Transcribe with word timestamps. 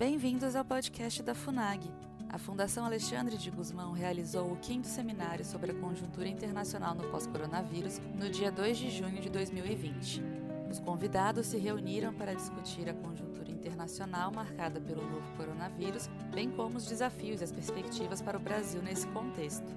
Bem-vindos 0.00 0.56
ao 0.56 0.64
podcast 0.64 1.22
da 1.22 1.34
FUNAG. 1.34 1.92
A 2.30 2.38
Fundação 2.38 2.86
Alexandre 2.86 3.36
de 3.36 3.50
Guzmão 3.50 3.92
realizou 3.92 4.50
o 4.50 4.56
quinto 4.56 4.86
seminário 4.86 5.44
sobre 5.44 5.72
a 5.72 5.74
conjuntura 5.74 6.26
internacional 6.26 6.94
no 6.94 7.10
pós-coronavírus 7.10 8.00
no 8.14 8.30
dia 8.30 8.50
2 8.50 8.78
de 8.78 8.90
junho 8.90 9.20
de 9.20 9.28
2020. 9.28 10.22
Os 10.70 10.80
convidados 10.80 11.48
se 11.48 11.58
reuniram 11.58 12.14
para 12.14 12.32
discutir 12.32 12.88
a 12.88 12.94
conjuntura 12.94 13.50
internacional 13.50 14.32
marcada 14.32 14.80
pelo 14.80 15.06
novo 15.06 15.36
coronavírus, 15.36 16.08
bem 16.32 16.50
como 16.50 16.78
os 16.78 16.86
desafios 16.86 17.42
e 17.42 17.44
as 17.44 17.52
perspectivas 17.52 18.22
para 18.22 18.38
o 18.38 18.40
Brasil 18.40 18.80
nesse 18.80 19.06
contexto. 19.08 19.68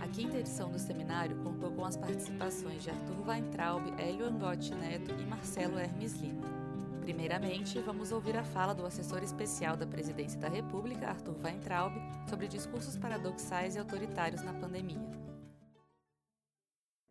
A 0.00 0.06
quinta 0.06 0.36
edição 0.36 0.70
do 0.70 0.78
seminário 0.78 1.36
contou 1.42 1.72
com 1.72 1.84
as 1.84 1.96
participações 1.96 2.84
de 2.84 2.90
Arthur 2.90 3.26
Weintraub, 3.26 3.92
Hélio 3.98 4.24
Angotti 4.24 4.72
Neto 4.72 5.12
e 5.20 5.26
Marcelo 5.26 5.80
Hermes 5.80 6.14
Lima. 6.20 6.61
Primeiramente, 7.02 7.80
vamos 7.80 8.12
ouvir 8.12 8.36
a 8.36 8.44
fala 8.44 8.72
do 8.72 8.86
assessor 8.86 9.24
especial 9.24 9.76
da 9.76 9.84
Presidência 9.84 10.38
da 10.38 10.48
República, 10.48 11.08
Arthur 11.08 11.34
Weintraub, 11.42 11.92
sobre 12.30 12.46
discursos 12.46 12.96
paradoxais 12.96 13.74
e 13.74 13.80
autoritários 13.80 14.40
na 14.44 14.54
pandemia. 14.54 15.10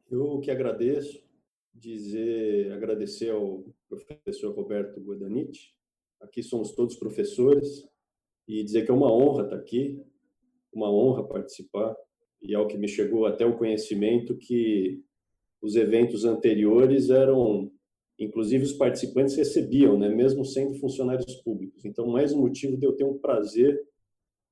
Eu 0.10 0.40
que 0.40 0.50
agradeço, 0.50 1.22
dizer, 1.74 2.72
agradecer 2.72 3.32
ao 3.32 3.66
professor 3.90 4.56
Roberto 4.56 5.02
Guadanich, 5.02 5.74
aqui 6.22 6.42
somos 6.42 6.72
todos 6.72 6.96
professores, 6.96 7.86
e 8.48 8.64
dizer 8.64 8.86
que 8.86 8.92
é 8.92 8.94
uma 8.94 9.12
honra 9.12 9.44
estar 9.44 9.58
aqui, 9.58 10.02
uma 10.72 10.90
honra 10.90 11.28
participar, 11.28 11.94
e 12.42 12.56
ao 12.56 12.66
que 12.66 12.78
me 12.78 12.88
chegou 12.88 13.26
até 13.26 13.46
o 13.46 13.58
conhecimento 13.58 14.38
que 14.38 15.04
os 15.62 15.76
eventos 15.76 16.24
anteriores 16.24 17.10
eram 17.10 17.70
inclusive 18.24 18.64
os 18.64 18.74
participantes 18.74 19.36
recebiam, 19.36 19.98
né, 19.98 20.08
mesmo 20.08 20.46
sendo 20.46 20.76
funcionários 20.76 21.34
públicos. 21.38 21.84
Então, 21.84 22.06
mais 22.06 22.32
um 22.32 22.42
motivo 22.42 22.78
de 22.78 22.86
eu 22.86 22.94
ter 22.94 23.04
um 23.04 23.18
prazer 23.18 23.82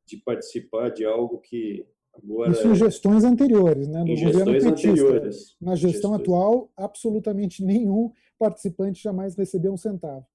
de 0.07 0.17
participar 0.17 0.89
de 0.89 1.05
algo 1.05 1.37
que 1.39 1.85
agora... 2.11 2.49
Em 2.49 2.55
sugestões 2.55 3.23
anteriores, 3.23 3.87
né, 3.87 4.03
no 4.03 4.15
governo 4.15 4.53
petista. 4.53 4.89
Anteriores. 4.89 5.55
Na 5.61 5.75
gestão 5.75 6.11
gestões. 6.11 6.21
atual, 6.21 6.71
absolutamente 6.75 7.63
nenhum 7.63 8.11
participante 8.39 9.03
jamais 9.03 9.35
recebeu 9.35 9.71
um 9.71 9.77
centavo. 9.77 10.25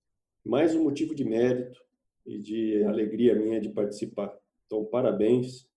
Mais 0.45 0.73
um 0.75 0.85
motivo 0.85 1.13
de 1.13 1.25
mérito 1.25 1.83
e 2.25 2.39
de 2.39 2.85
alegria 2.85 3.35
minha 3.35 3.61
de 3.61 3.71
participar. 3.71 4.33
Então, 4.67 4.85
parabéns 4.85 5.69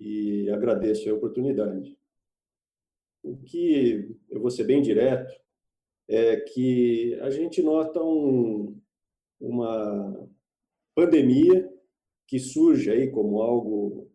e 0.00 0.50
agradeço 0.50 1.08
a 1.08 1.14
oportunidade. 1.14 1.96
O 3.22 3.36
que 3.36 4.16
eu 4.28 4.40
vou 4.40 4.50
ser 4.50 4.64
bem 4.64 4.82
direto, 4.82 5.32
é 6.08 6.36
que 6.40 7.14
a 7.20 7.30
gente 7.30 7.62
nota 7.62 8.02
um, 8.02 8.78
uma 9.40 10.28
pandemia 10.94 11.70
que 12.26 12.38
surge 12.38 12.90
aí 12.90 13.10
como 13.10 13.42
algo 13.42 14.10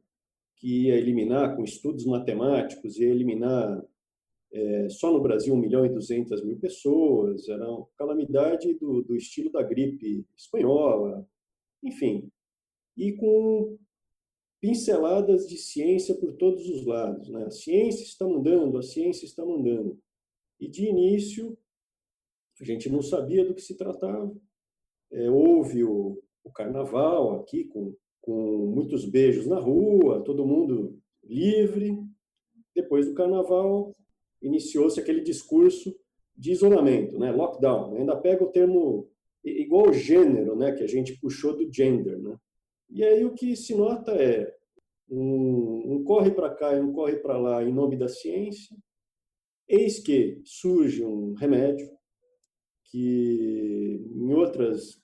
que 0.57 0.87
ia 0.87 0.95
eliminar, 0.95 1.55
com 1.55 1.63
estudos 1.63 2.05
matemáticos, 2.05 2.97
ia 2.97 3.09
eliminar 3.09 3.83
é, 4.51 4.89
só 4.89 5.11
no 5.11 5.21
Brasil 5.21 5.53
1 5.53 5.57
milhão 5.57 5.85
e 5.85 5.89
200 5.89 6.43
mil 6.43 6.57
pessoas, 6.57 7.47
era 7.47 7.69
uma 7.69 7.87
calamidade 7.97 8.73
do, 8.75 9.03
do 9.03 9.15
estilo 9.15 9.51
da 9.51 9.61
gripe 9.61 10.25
espanhola, 10.35 11.27
enfim, 11.83 12.31
e 12.95 13.13
com 13.13 13.77
pinceladas 14.59 15.47
de 15.47 15.57
ciência 15.57 16.15
por 16.15 16.33
todos 16.33 16.67
os 16.67 16.85
lados. 16.85 17.29
Né? 17.29 17.45
A 17.45 17.51
ciência 17.51 18.03
está 18.03 18.25
mandando, 18.25 18.77
a 18.77 18.81
ciência 18.81 19.25
está 19.25 19.45
mandando. 19.45 19.99
E 20.59 20.67
de 20.67 20.87
início, 20.87 21.55
a 22.59 22.65
gente 22.65 22.89
não 22.89 23.01
sabia 23.01 23.45
do 23.45 23.53
que 23.53 23.61
se 23.61 23.75
tratava. 23.77 24.35
É, 25.11 25.29
houve 25.29 25.83
o, 25.83 26.21
o 26.43 26.51
carnaval 26.51 27.39
aqui, 27.39 27.65
com, 27.65 27.95
com 28.21 28.67
muitos 28.73 29.05
beijos 29.05 29.45
na 29.47 29.59
rua, 29.59 30.23
todo 30.23 30.45
mundo 30.45 30.99
livre. 31.23 31.97
Depois 32.75 33.07
do 33.07 33.13
carnaval, 33.13 33.95
iniciou-se 34.41 34.99
aquele 34.99 35.21
discurso 35.21 35.95
de 36.35 36.51
isolamento, 36.51 37.17
né? 37.17 37.31
lockdown. 37.31 37.95
Ainda 37.95 38.15
pega 38.15 38.43
o 38.43 38.51
termo 38.51 39.09
igual 39.43 39.89
o 39.89 39.93
gênero, 39.93 40.55
né? 40.55 40.73
que 40.73 40.83
a 40.83 40.87
gente 40.87 41.17
puxou 41.19 41.55
do 41.55 41.71
gender. 41.73 42.17
Né? 42.19 42.37
E 42.89 43.03
aí 43.03 43.25
o 43.25 43.33
que 43.33 43.55
se 43.55 43.75
nota 43.75 44.11
é 44.11 44.53
um, 45.09 45.95
um 45.95 46.03
corre 46.03 46.31
para 46.31 46.53
cá 46.53 46.75
e 46.75 46.81
um 46.81 46.91
corre 46.91 47.17
para 47.17 47.37
lá 47.37 47.63
em 47.63 47.73
nome 47.73 47.97
da 47.97 48.07
ciência. 48.07 48.75
Eis 49.67 49.99
que 49.99 50.41
surge 50.45 51.03
um 51.03 51.33
remédio, 51.33 51.89
que 52.87 54.01
em 54.15 54.33
outras 54.33 55.01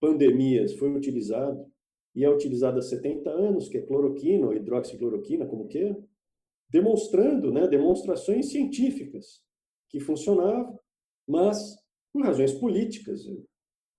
pandemias 0.00 0.74
foi 0.74 0.90
utilizado 0.94 1.66
e 2.14 2.24
é 2.24 2.30
utilizado 2.30 2.78
há 2.78 2.82
70 2.82 3.30
anos, 3.30 3.68
que 3.68 3.78
é 3.78 3.82
cloroquina 3.82 4.46
ou 4.46 4.54
hidroxicloroquina, 4.54 5.46
como 5.46 5.66
que 5.66 5.94
demonstrando, 6.68 7.52
né, 7.52 7.66
demonstrações 7.66 8.50
científicas 8.50 9.42
que 9.88 10.00
funcionava, 10.00 10.78
mas 11.26 11.76
por 12.12 12.24
razões 12.24 12.52
políticas, 12.52 13.26
o 13.26 13.44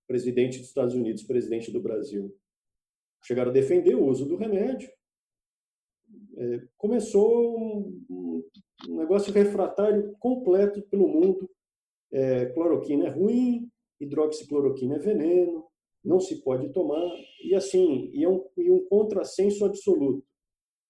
presidente 0.06 0.58
dos 0.58 0.68
Estados 0.68 0.94
Unidos, 0.94 1.22
presidente 1.22 1.70
do 1.70 1.80
Brasil, 1.80 2.34
chegaram 3.22 3.50
a 3.50 3.54
defender 3.54 3.94
o 3.94 4.06
uso 4.06 4.26
do 4.26 4.36
remédio. 4.36 4.90
É, 6.38 6.68
começou 6.76 7.58
um, 7.58 8.44
um 8.88 8.96
negócio 8.96 9.32
refratário 9.32 10.14
completo 10.18 10.82
pelo 10.82 11.08
mundo 11.08 11.50
é, 12.12 12.46
cloroquina 12.46 13.06
é 13.06 13.10
ruim, 13.10 13.68
hidroxicloroquina 14.00 14.96
é 14.96 14.98
veneno, 14.98 15.64
não 16.04 16.20
se 16.20 16.42
pode 16.42 16.72
tomar, 16.72 17.10
e 17.42 17.54
assim, 17.54 18.10
e, 18.12 18.24
é 18.24 18.28
um, 18.28 18.44
e 18.56 18.70
um 18.70 18.86
contrassenso 18.86 19.64
absoluto. 19.64 20.24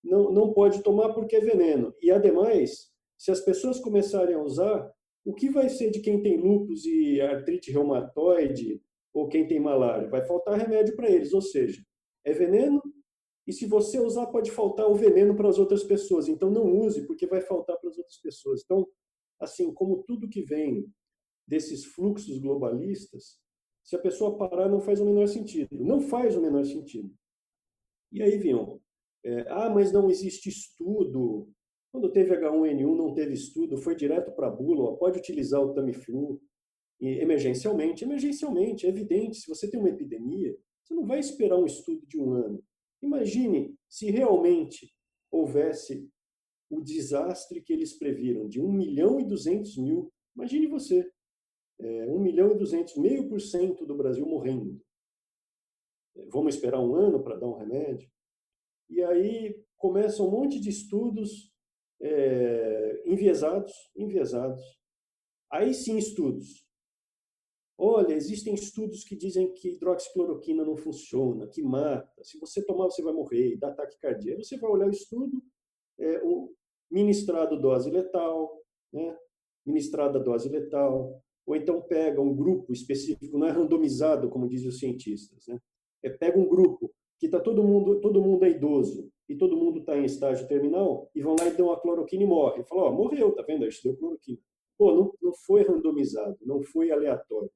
Não, 0.04 0.30
não 0.30 0.52
pode 0.52 0.82
tomar 0.82 1.14
porque 1.14 1.36
é 1.36 1.40
veneno. 1.40 1.94
E, 2.00 2.10
ademais, 2.10 2.90
se 3.18 3.30
as 3.30 3.40
pessoas 3.40 3.80
começarem 3.80 4.34
a 4.34 4.42
usar, 4.42 4.92
o 5.24 5.34
que 5.34 5.48
vai 5.48 5.68
ser 5.68 5.90
de 5.90 6.00
quem 6.00 6.22
tem 6.22 6.36
lúpus 6.36 6.84
e 6.84 7.20
artrite 7.20 7.72
reumatoide, 7.72 8.80
ou 9.12 9.28
quem 9.28 9.46
tem 9.46 9.58
malária? 9.58 10.08
Vai 10.08 10.24
faltar 10.26 10.58
remédio 10.58 10.94
para 10.94 11.10
eles, 11.10 11.32
ou 11.32 11.40
seja, 11.40 11.82
é 12.24 12.32
veneno, 12.32 12.80
e 13.46 13.52
se 13.52 13.66
você 13.66 13.98
usar, 14.00 14.26
pode 14.26 14.50
faltar 14.50 14.90
o 14.90 14.94
veneno 14.94 15.34
para 15.34 15.48
as 15.48 15.58
outras 15.58 15.84
pessoas. 15.84 16.28
Então, 16.28 16.50
não 16.50 16.78
use, 16.80 17.06
porque 17.06 17.26
vai 17.26 17.40
faltar 17.40 17.76
para 17.78 17.88
as 17.88 17.96
outras 17.96 18.18
pessoas. 18.20 18.62
Então, 18.64 18.86
assim, 19.40 19.72
como 19.72 20.02
tudo 20.02 20.28
que 20.28 20.42
vem 20.42 20.84
desses 21.46 21.84
fluxos 21.84 22.38
globalistas, 22.38 23.38
se 23.84 23.94
a 23.94 24.00
pessoa 24.00 24.36
parar, 24.36 24.68
não 24.68 24.80
faz 24.80 25.00
o 25.00 25.04
menor 25.04 25.28
sentido. 25.28 25.68
Não 25.84 26.00
faz 26.00 26.36
o 26.36 26.42
menor 26.42 26.64
sentido. 26.64 27.08
E 28.12 28.20
aí 28.20 28.36
vinham, 28.36 28.80
é, 29.24 29.46
ah, 29.48 29.70
mas 29.70 29.92
não 29.92 30.10
existe 30.10 30.48
estudo. 30.48 31.48
Quando 31.92 32.10
teve 32.10 32.34
H1N1, 32.36 32.96
não 32.96 33.14
teve 33.14 33.32
estudo, 33.34 33.78
foi 33.78 33.94
direto 33.94 34.32
para 34.32 34.48
a 34.48 34.50
bula, 34.50 34.96
pode 34.98 35.18
utilizar 35.18 35.60
o 35.62 35.72
Tamiflu 35.72 36.40
emergencialmente. 37.00 38.04
Emergencialmente, 38.04 38.86
é 38.86 38.88
evidente, 38.88 39.38
se 39.38 39.48
você 39.48 39.70
tem 39.70 39.78
uma 39.78 39.88
epidemia, 39.88 40.56
você 40.84 40.94
não 40.94 41.06
vai 41.06 41.20
esperar 41.20 41.58
um 41.58 41.66
estudo 41.66 42.04
de 42.06 42.18
um 42.18 42.32
ano. 42.32 42.62
Imagine 43.02 43.74
se 43.88 44.10
realmente 44.10 44.92
houvesse 45.30 46.08
o 46.68 46.80
desastre 46.80 47.60
que 47.62 47.72
eles 47.72 47.96
previram, 47.96 48.48
de 48.48 48.60
1 48.60 48.72
milhão 48.72 49.20
e 49.20 49.24
200 49.24 49.76
mil. 49.78 50.12
Imagine 50.34 50.66
você, 50.66 51.08
é, 51.78 52.06
1 52.06 52.18
milhão 52.18 52.52
e 52.52 52.58
200, 52.58 52.96
meio 52.96 53.28
por 53.28 53.40
cento 53.40 53.84
do 53.84 53.94
Brasil 53.94 54.26
morrendo. 54.26 54.80
É, 56.16 56.26
vamos 56.26 56.54
esperar 56.54 56.80
um 56.80 56.94
ano 56.94 57.22
para 57.22 57.36
dar 57.36 57.46
um 57.46 57.56
remédio? 57.56 58.10
E 58.88 59.02
aí 59.02 59.62
começa 59.76 60.22
um 60.22 60.30
monte 60.30 60.60
de 60.60 60.70
estudos 60.70 61.52
é, 62.00 63.02
enviesados, 63.06 63.72
enviesados. 63.96 64.62
Aí 65.50 65.74
sim 65.74 65.96
estudos. 65.96 66.66
Olha, 67.78 68.14
existem 68.14 68.54
estudos 68.54 69.04
que 69.04 69.14
dizem 69.14 69.52
que 69.52 69.74
hidroxicloroquina 69.74 70.64
não 70.64 70.76
funciona, 70.76 71.46
que 71.46 71.62
mata. 71.62 72.24
Se 72.24 72.38
você 72.38 72.64
tomar, 72.64 72.86
você 72.86 73.02
vai 73.02 73.12
morrer, 73.12 73.58
dá 73.58 73.68
ataque 73.68 73.98
cardíaco. 73.98 74.42
Você 74.42 74.56
vai 74.56 74.70
olhar 74.70 74.86
o 74.86 74.90
estudo, 74.90 75.42
é, 75.98 76.22
o 76.24 76.54
ministrado 76.90 77.60
dose 77.60 77.90
letal, 77.90 78.62
né? 78.92 79.16
ministrada 79.64 80.18
dose 80.18 80.48
letal, 80.48 81.22
ou 81.46 81.54
então 81.54 81.80
pega 81.80 82.20
um 82.20 82.34
grupo 82.34 82.72
específico, 82.72 83.38
não 83.38 83.46
é 83.46 83.50
randomizado, 83.52 84.28
como 84.28 84.48
dizem 84.48 84.68
os 84.68 84.78
cientistas, 84.78 85.46
né? 85.46 85.58
É, 86.02 86.10
pega 86.10 86.38
um 86.38 86.48
grupo 86.48 86.92
que 87.18 87.26
está 87.26 87.40
todo 87.40 87.62
mundo, 87.62 88.00
todo 88.00 88.20
mundo 88.20 88.44
é 88.44 88.50
idoso 88.50 89.10
e 89.28 89.36
todo 89.36 89.56
mundo 89.56 89.80
está 89.80 89.96
em 89.96 90.04
estágio 90.04 90.46
terminal 90.46 91.10
e 91.14 91.22
vão 91.22 91.36
lá 91.38 91.46
e 91.46 91.56
dão 91.56 91.72
a 91.72 91.80
cloroquina 91.80 92.22
e 92.22 92.26
morre. 92.26 92.64
Fala, 92.64 92.84
ó, 92.84 92.92
morreu, 92.92 93.32
tá 93.32 93.42
vendo? 93.42 93.64
A 93.64 93.70
gente 93.70 93.82
deu 93.82 93.96
cloroquina. 93.96 94.38
Pô, 94.76 94.94
não, 94.94 95.12
não 95.22 95.32
foi 95.46 95.62
randomizado, 95.62 96.36
não 96.42 96.62
foi 96.62 96.90
aleatório. 96.90 97.50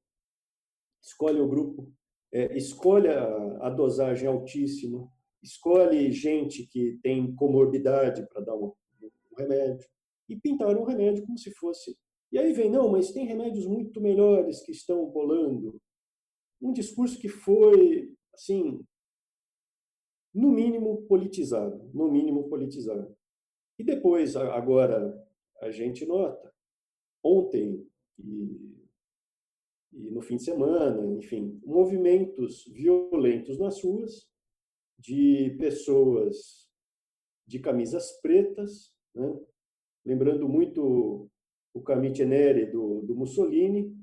Escolhe 1.02 1.40
o 1.40 1.48
grupo, 1.48 1.92
é, 2.32 2.56
escolhe 2.56 3.08
a, 3.08 3.66
a, 3.66 3.70
dosagem 3.70 4.28
altíssima, 4.28 5.10
escolhe 5.42 6.10
gente 6.12 6.66
que 6.66 6.98
tem 7.02 7.34
comorbidade 7.34 8.26
para 8.28 8.42
dar 8.42 8.54
um, 8.54 8.72
um 9.02 9.36
remédio 9.36 9.88
e 10.28 10.36
pintaram 10.36 10.80
o 10.80 10.84
remédio 10.84 11.26
como 11.26 11.38
se 11.38 11.50
fosse 11.52 11.96
e 12.32 12.38
aí 12.38 12.52
vem, 12.52 12.70
não, 12.70 12.88
mas 12.88 13.12
tem 13.12 13.26
remédios 13.26 13.66
muito 13.66 14.00
melhores 14.00 14.62
que 14.62 14.70
estão 14.70 15.06
bolando. 15.06 15.80
Um 16.60 16.72
discurso 16.72 17.18
que 17.18 17.28
foi, 17.28 18.14
assim, 18.32 18.84
no 20.32 20.50
mínimo 20.50 21.02
politizado, 21.06 21.90
no 21.92 22.10
mínimo 22.10 22.48
politizado. 22.48 23.16
E 23.78 23.84
depois, 23.84 24.36
agora, 24.36 25.26
a 25.60 25.70
gente 25.70 26.06
nota, 26.06 26.52
ontem 27.22 27.86
e, 28.18 28.86
e 29.92 30.10
no 30.10 30.20
fim 30.20 30.36
de 30.36 30.44
semana, 30.44 31.16
enfim, 31.16 31.60
movimentos 31.64 32.64
violentos 32.66 33.58
nas 33.58 33.82
ruas 33.82 34.30
de 34.98 35.56
pessoas 35.58 36.68
de 37.46 37.58
camisas 37.58 38.20
pretas, 38.20 38.94
né? 39.14 39.40
lembrando 40.04 40.48
muito 40.48 41.29
o 41.72 41.80
Camite 41.80 42.24
Neri 42.24 42.66
do, 42.66 43.02
do 43.02 43.14
Mussolini, 43.14 43.94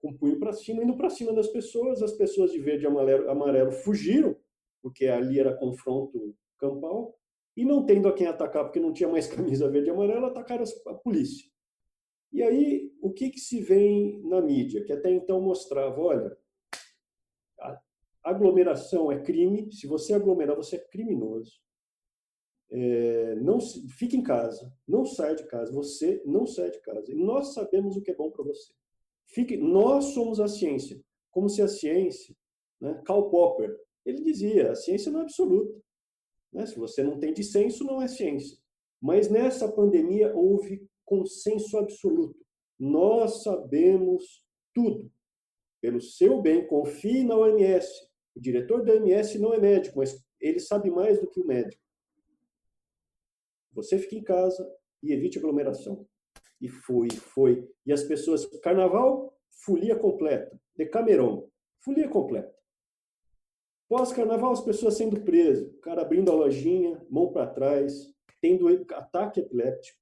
com 0.00 0.16
punho 0.16 0.38
para 0.38 0.52
cima, 0.52 0.82
indo 0.82 0.96
para 0.96 1.10
cima 1.10 1.32
das 1.32 1.48
pessoas, 1.48 2.02
as 2.02 2.12
pessoas 2.12 2.52
de 2.52 2.58
verde 2.58 2.84
e 2.84 2.86
amarelo, 2.86 3.30
amarelo 3.30 3.70
fugiram, 3.70 4.34
porque 4.82 5.06
ali 5.06 5.38
era 5.38 5.56
confronto 5.56 6.34
campal, 6.58 7.18
e 7.56 7.64
não 7.64 7.84
tendo 7.84 8.08
a 8.08 8.12
quem 8.12 8.26
atacar, 8.26 8.64
porque 8.64 8.80
não 8.80 8.92
tinha 8.92 9.08
mais 9.08 9.26
camisa 9.32 9.68
verde 9.68 9.88
e 9.88 9.92
amarela, 9.92 10.28
atacaram 10.28 10.64
a 10.86 10.94
polícia. 10.94 11.48
E 12.32 12.42
aí, 12.42 12.92
o 13.02 13.12
que, 13.12 13.28
que 13.30 13.40
se 13.40 13.60
vê 13.60 14.20
na 14.24 14.40
mídia? 14.40 14.84
Que 14.84 14.92
até 14.92 15.10
então 15.10 15.40
mostrava, 15.40 16.00
olha, 16.00 16.36
aglomeração 18.22 19.10
é 19.10 19.20
crime, 19.20 19.70
se 19.72 19.86
você 19.86 20.14
aglomerar, 20.14 20.56
você 20.56 20.76
é 20.76 20.88
criminoso. 20.90 21.60
É, 22.72 23.34
não 23.36 23.58
fique 23.60 24.16
em 24.16 24.22
casa, 24.22 24.72
não 24.86 25.04
saia 25.04 25.34
de 25.34 25.44
casa, 25.46 25.72
você 25.72 26.22
não 26.24 26.46
sai 26.46 26.70
de 26.70 26.80
casa. 26.80 27.10
E 27.10 27.14
nós 27.14 27.52
sabemos 27.52 27.96
o 27.96 28.02
que 28.02 28.10
é 28.10 28.14
bom 28.14 28.30
para 28.30 28.44
você. 28.44 28.72
Fique, 29.26 29.56
nós 29.56 30.06
somos 30.06 30.40
a 30.40 30.48
ciência, 30.48 31.00
como 31.30 31.48
se 31.48 31.62
a 31.62 31.68
ciência, 31.68 32.34
né, 32.80 33.00
Karl 33.04 33.28
Popper, 33.30 33.76
ele 34.04 34.22
dizia, 34.22 34.70
a 34.70 34.74
ciência 34.74 35.10
não 35.10 35.20
é 35.20 35.22
absoluta. 35.22 35.80
Né? 36.52 36.66
Se 36.66 36.78
você 36.78 37.02
não 37.02 37.18
tem 37.18 37.32
dissenso, 37.32 37.84
não 37.84 38.00
é 38.00 38.08
ciência. 38.08 38.58
Mas 39.00 39.30
nessa 39.30 39.70
pandemia 39.70 40.34
houve 40.34 40.86
consenso 41.04 41.76
absoluto. 41.78 42.38
Nós 42.78 43.42
sabemos 43.42 44.44
tudo. 44.74 45.10
Pelo 45.80 46.00
seu 46.00 46.40
bem, 46.40 46.66
confie 46.66 47.24
na 47.24 47.36
OMS. 47.36 47.88
O 48.34 48.40
diretor 48.40 48.84
da 48.84 48.92
OMS 48.92 49.38
não 49.38 49.52
é 49.52 49.58
médico, 49.58 49.98
mas 49.98 50.22
ele 50.40 50.60
sabe 50.60 50.90
mais 50.90 51.20
do 51.20 51.28
que 51.28 51.40
o 51.40 51.46
médico. 51.46 51.82
Você 53.72 53.98
fica 53.98 54.16
em 54.16 54.22
casa 54.22 54.68
e 55.02 55.12
evite 55.12 55.38
aglomeração. 55.38 56.06
E 56.60 56.68
foi, 56.68 57.10
foi. 57.10 57.68
E 57.86 57.92
as 57.92 58.02
pessoas. 58.02 58.46
Carnaval, 58.60 59.36
folia 59.64 59.96
completa. 59.96 60.58
Decameron, 60.76 61.48
folia 61.80 62.08
completa. 62.08 62.54
Pós-carnaval, 63.88 64.52
as 64.52 64.60
pessoas 64.60 64.96
sendo 64.96 65.20
presas, 65.22 65.66
o 65.74 65.80
cara 65.80 66.02
abrindo 66.02 66.30
a 66.30 66.34
lojinha, 66.34 67.04
mão 67.10 67.32
para 67.32 67.50
trás, 67.50 68.14
tendo 68.40 68.68
ataque 68.94 69.40
epiléptico, 69.40 69.98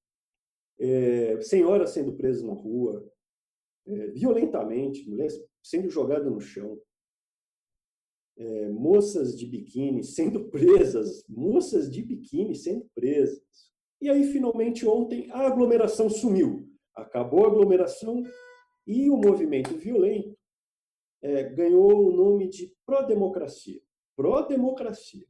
é, 0.78 1.40
senhoras 1.40 1.90
sendo 1.90 2.14
presas 2.14 2.42
na 2.42 2.52
rua, 2.52 3.10
é, 3.86 4.08
violentamente, 4.08 5.08
mulheres 5.08 5.42
sendo 5.62 5.88
jogadas 5.88 6.30
no 6.30 6.40
chão, 6.40 6.78
é, 8.38 8.68
moças 8.68 9.36
de 9.36 9.44
biquíni 9.46 10.04
sendo 10.04 10.48
presas, 10.48 11.24
moças 11.28 11.90
de 11.90 12.02
biquíni 12.02 12.54
sendo 12.54 12.88
presas. 12.94 13.42
E 14.00 14.08
aí, 14.08 14.24
finalmente, 14.32 14.86
ontem, 14.86 15.28
a 15.32 15.40
aglomeração 15.46 16.08
sumiu. 16.08 16.68
Acabou 16.94 17.44
a 17.44 17.48
aglomeração 17.48 18.22
e 18.86 19.10
o 19.10 19.16
movimento 19.16 19.76
violento 19.76 20.36
é, 21.20 21.44
ganhou 21.44 22.06
o 22.06 22.12
nome 22.12 22.48
de 22.48 22.72
pró-democracia. 22.86 23.80
Pró-democracia. 24.16 25.26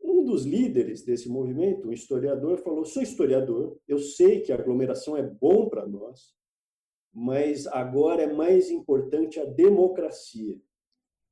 Um 0.00 0.24
dos 0.24 0.44
líderes 0.44 1.02
desse 1.02 1.28
movimento, 1.28 1.88
um 1.88 1.92
historiador, 1.92 2.58
falou: 2.58 2.84
sou 2.84 3.02
historiador, 3.02 3.78
eu 3.88 3.98
sei 3.98 4.40
que 4.40 4.52
a 4.52 4.56
aglomeração 4.56 5.16
é 5.16 5.22
bom 5.22 5.68
para 5.68 5.86
nós, 5.86 6.34
mas 7.12 7.66
agora 7.66 8.22
é 8.22 8.32
mais 8.32 8.70
importante 8.70 9.40
a 9.40 9.44
democracia. 9.44 10.60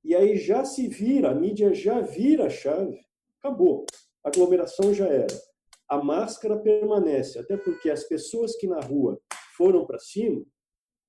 E 0.03 0.15
aí 0.15 0.37
já 0.37 0.65
se 0.65 0.89
vira, 0.89 1.31
a 1.31 1.35
mídia 1.35 1.75
já 1.75 2.01
vira 2.01 2.47
a 2.47 2.51
chave, 2.51 2.99
acabou, 3.39 3.85
a 4.25 4.29
aglomeração 4.29 4.95
já 4.95 5.07
era. 5.07 5.35
A 5.89 6.03
máscara 6.03 6.59
permanece, 6.59 7.39
até 7.39 7.57
porque 7.57 7.91
as 7.91 8.05
pessoas 8.05 8.57
que 8.57 8.67
na 8.67 8.81
rua 8.81 9.21
foram 9.57 9.85
para 9.85 9.99
cima 9.99 10.45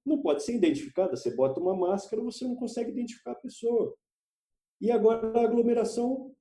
não 0.05 0.21
pode 0.21 0.43
ser 0.43 0.55
identificada. 0.55 1.15
Você 1.15 1.35
bota 1.35 1.59
uma 1.59 1.75
máscara, 1.75 2.21
você 2.21 2.45
não 2.45 2.55
consegue 2.55 2.91
identificar 2.91 3.31
a 3.31 3.35
pessoa. 3.35 3.95
E 4.79 4.91
agora 4.91 5.39
a 5.39 5.43
aglomeração 5.43 6.33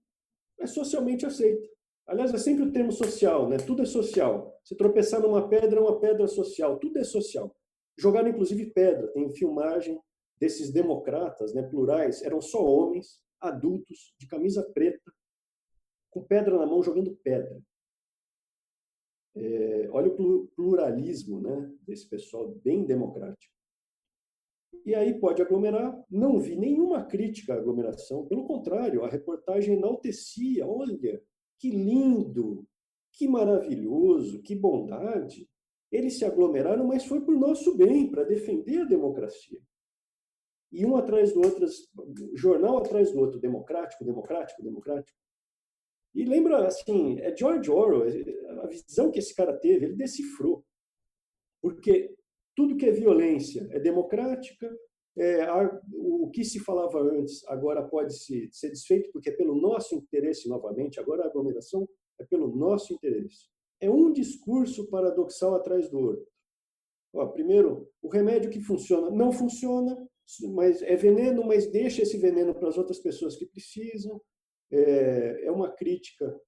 é 0.59 0.67
socialmente 0.67 1.27
aceita. 1.27 1.69
Aliás, 2.07 2.33
é 2.35 2.39
sempre 2.39 2.65
o 2.65 2.73
termo 2.73 2.91
social, 2.91 3.49
né? 3.49 3.57
Tudo 3.59 3.83
é 3.83 3.85
social. 3.85 4.59
Se 4.65 4.75
tropeçar 4.75 5.21
numa 5.21 5.49
pedra, 5.49 5.79
é 5.79 5.83
uma 5.83 6.01
pedra 6.01 6.27
social. 6.27 6.79
Tudo 6.79 6.99
é 6.99 7.05
social. 7.05 7.55
Jogaram, 7.97 8.31
inclusive, 8.31 8.73
pedra. 8.73 9.07
Tem 9.09 9.33
filmagem 9.35 10.01
desses 10.41 10.73
democratas, 10.73 11.53
né, 11.53 11.63
plurais. 11.63 12.23
Eram 12.23 12.41
só 12.41 12.65
homens, 12.65 13.21
adultos, 13.41 14.15
de 14.19 14.27
camisa 14.27 14.63
preta, 14.73 15.13
com 16.11 16.25
pedra 16.25 16.59
na 16.59 16.67
mão, 16.67 16.83
jogando 16.83 17.15
pedra. 17.23 17.61
É, 19.37 19.89
olha 19.93 20.11
o 20.11 20.49
pluralismo 20.49 21.41
né, 21.41 21.73
desse 21.83 22.09
pessoal, 22.09 22.49
bem 22.65 22.85
democrático. 22.85 23.55
E 24.85 24.95
aí 24.95 25.19
pode 25.21 25.43
aglomerar. 25.43 26.05
Não 26.11 26.41
vi 26.41 26.57
nenhuma 26.57 27.05
crítica 27.05 27.55
à 27.55 27.57
aglomeração. 27.57 28.27
Pelo 28.27 28.47
contrário, 28.47 29.05
a 29.05 29.09
reportagem 29.09 29.77
enaltecia. 29.77 30.67
Olha, 30.67 31.23
que 31.59 31.71
lindo, 31.71 32.67
que 33.13 33.29
maravilhoso, 33.29 34.43
que 34.43 34.55
bondade. 34.55 35.49
Eles 35.93 36.19
se 36.19 36.25
aglomeraram, 36.25 36.87
mas 36.87 37.05
foi 37.05 37.21
por 37.21 37.37
nosso 37.37 37.77
bem, 37.77 38.11
para 38.11 38.25
defender 38.25 38.83
a 38.83 38.85
democracia. 38.85 39.61
E 40.73 40.85
um 40.87 40.97
atrás 40.97 41.33
do 41.33 41.41
outro, 41.41 41.67
jornal 42.35 42.79
atrás 42.79 43.13
do 43.13 43.19
outro, 43.19 43.41
democrático, 43.41 44.05
democrático, 44.05 44.63
democrático. 44.63 45.19
E 46.15 46.25
lembra, 46.25 46.67
assim, 46.67 47.19
é 47.21 47.37
George 47.37 47.71
Orwell, 47.71 48.05
a 48.63 48.67
visão 48.67 49.11
que 49.11 49.19
esse 49.19 49.35
cara 49.35 49.57
teve, 49.59 49.87
ele 49.87 49.97
decifrou. 49.97 50.65
Porque 51.63 52.15
tudo 52.57 52.77
que 52.77 52.87
é 52.87 52.93
violência 52.93 53.67
é 53.71 53.79
democrática, 53.79 54.71
é, 55.19 55.47
o 55.93 56.31
que 56.31 56.45
se 56.45 56.61
falava 56.61 57.01
antes 57.01 57.45
agora 57.47 57.87
pode 57.87 58.17
se, 58.17 58.49
ser 58.53 58.71
desfeito, 58.71 59.11
porque 59.13 59.31
é 59.31 59.37
pelo 59.37 59.55
nosso 59.61 59.95
interesse, 59.95 60.49
novamente, 60.49 61.01
agora 61.01 61.25
a 61.25 61.27
aglomeração 61.27 61.89
é 62.19 62.25
pelo 62.25 62.55
nosso 62.55 62.93
interesse. 62.93 63.49
É 63.81 63.91
um 63.91 64.13
discurso 64.13 64.89
paradoxal 64.89 65.55
atrás 65.55 65.89
do 65.91 65.99
outro. 65.99 66.27
Ó, 67.15 67.27
primeiro, 67.27 67.91
o 68.03 68.09
remédio 68.09 68.51
que 68.51 68.61
funciona 68.61 69.11
não 69.11 69.33
funciona, 69.33 69.97
mas 70.55 70.83
é 70.83 70.97
veneno, 70.97 71.45
mas 71.45 71.67
deixa 71.71 72.03
esse 72.03 72.17
veneno 72.19 72.55
para 72.55 72.69
as 72.69 72.79
outras 72.79 72.99
pessoas 72.99 73.37
que 73.37 73.47
precisam. 73.47 74.21
É, 74.71 75.47
é 75.47 75.51
uma 75.51 75.71
crítica 75.71 76.41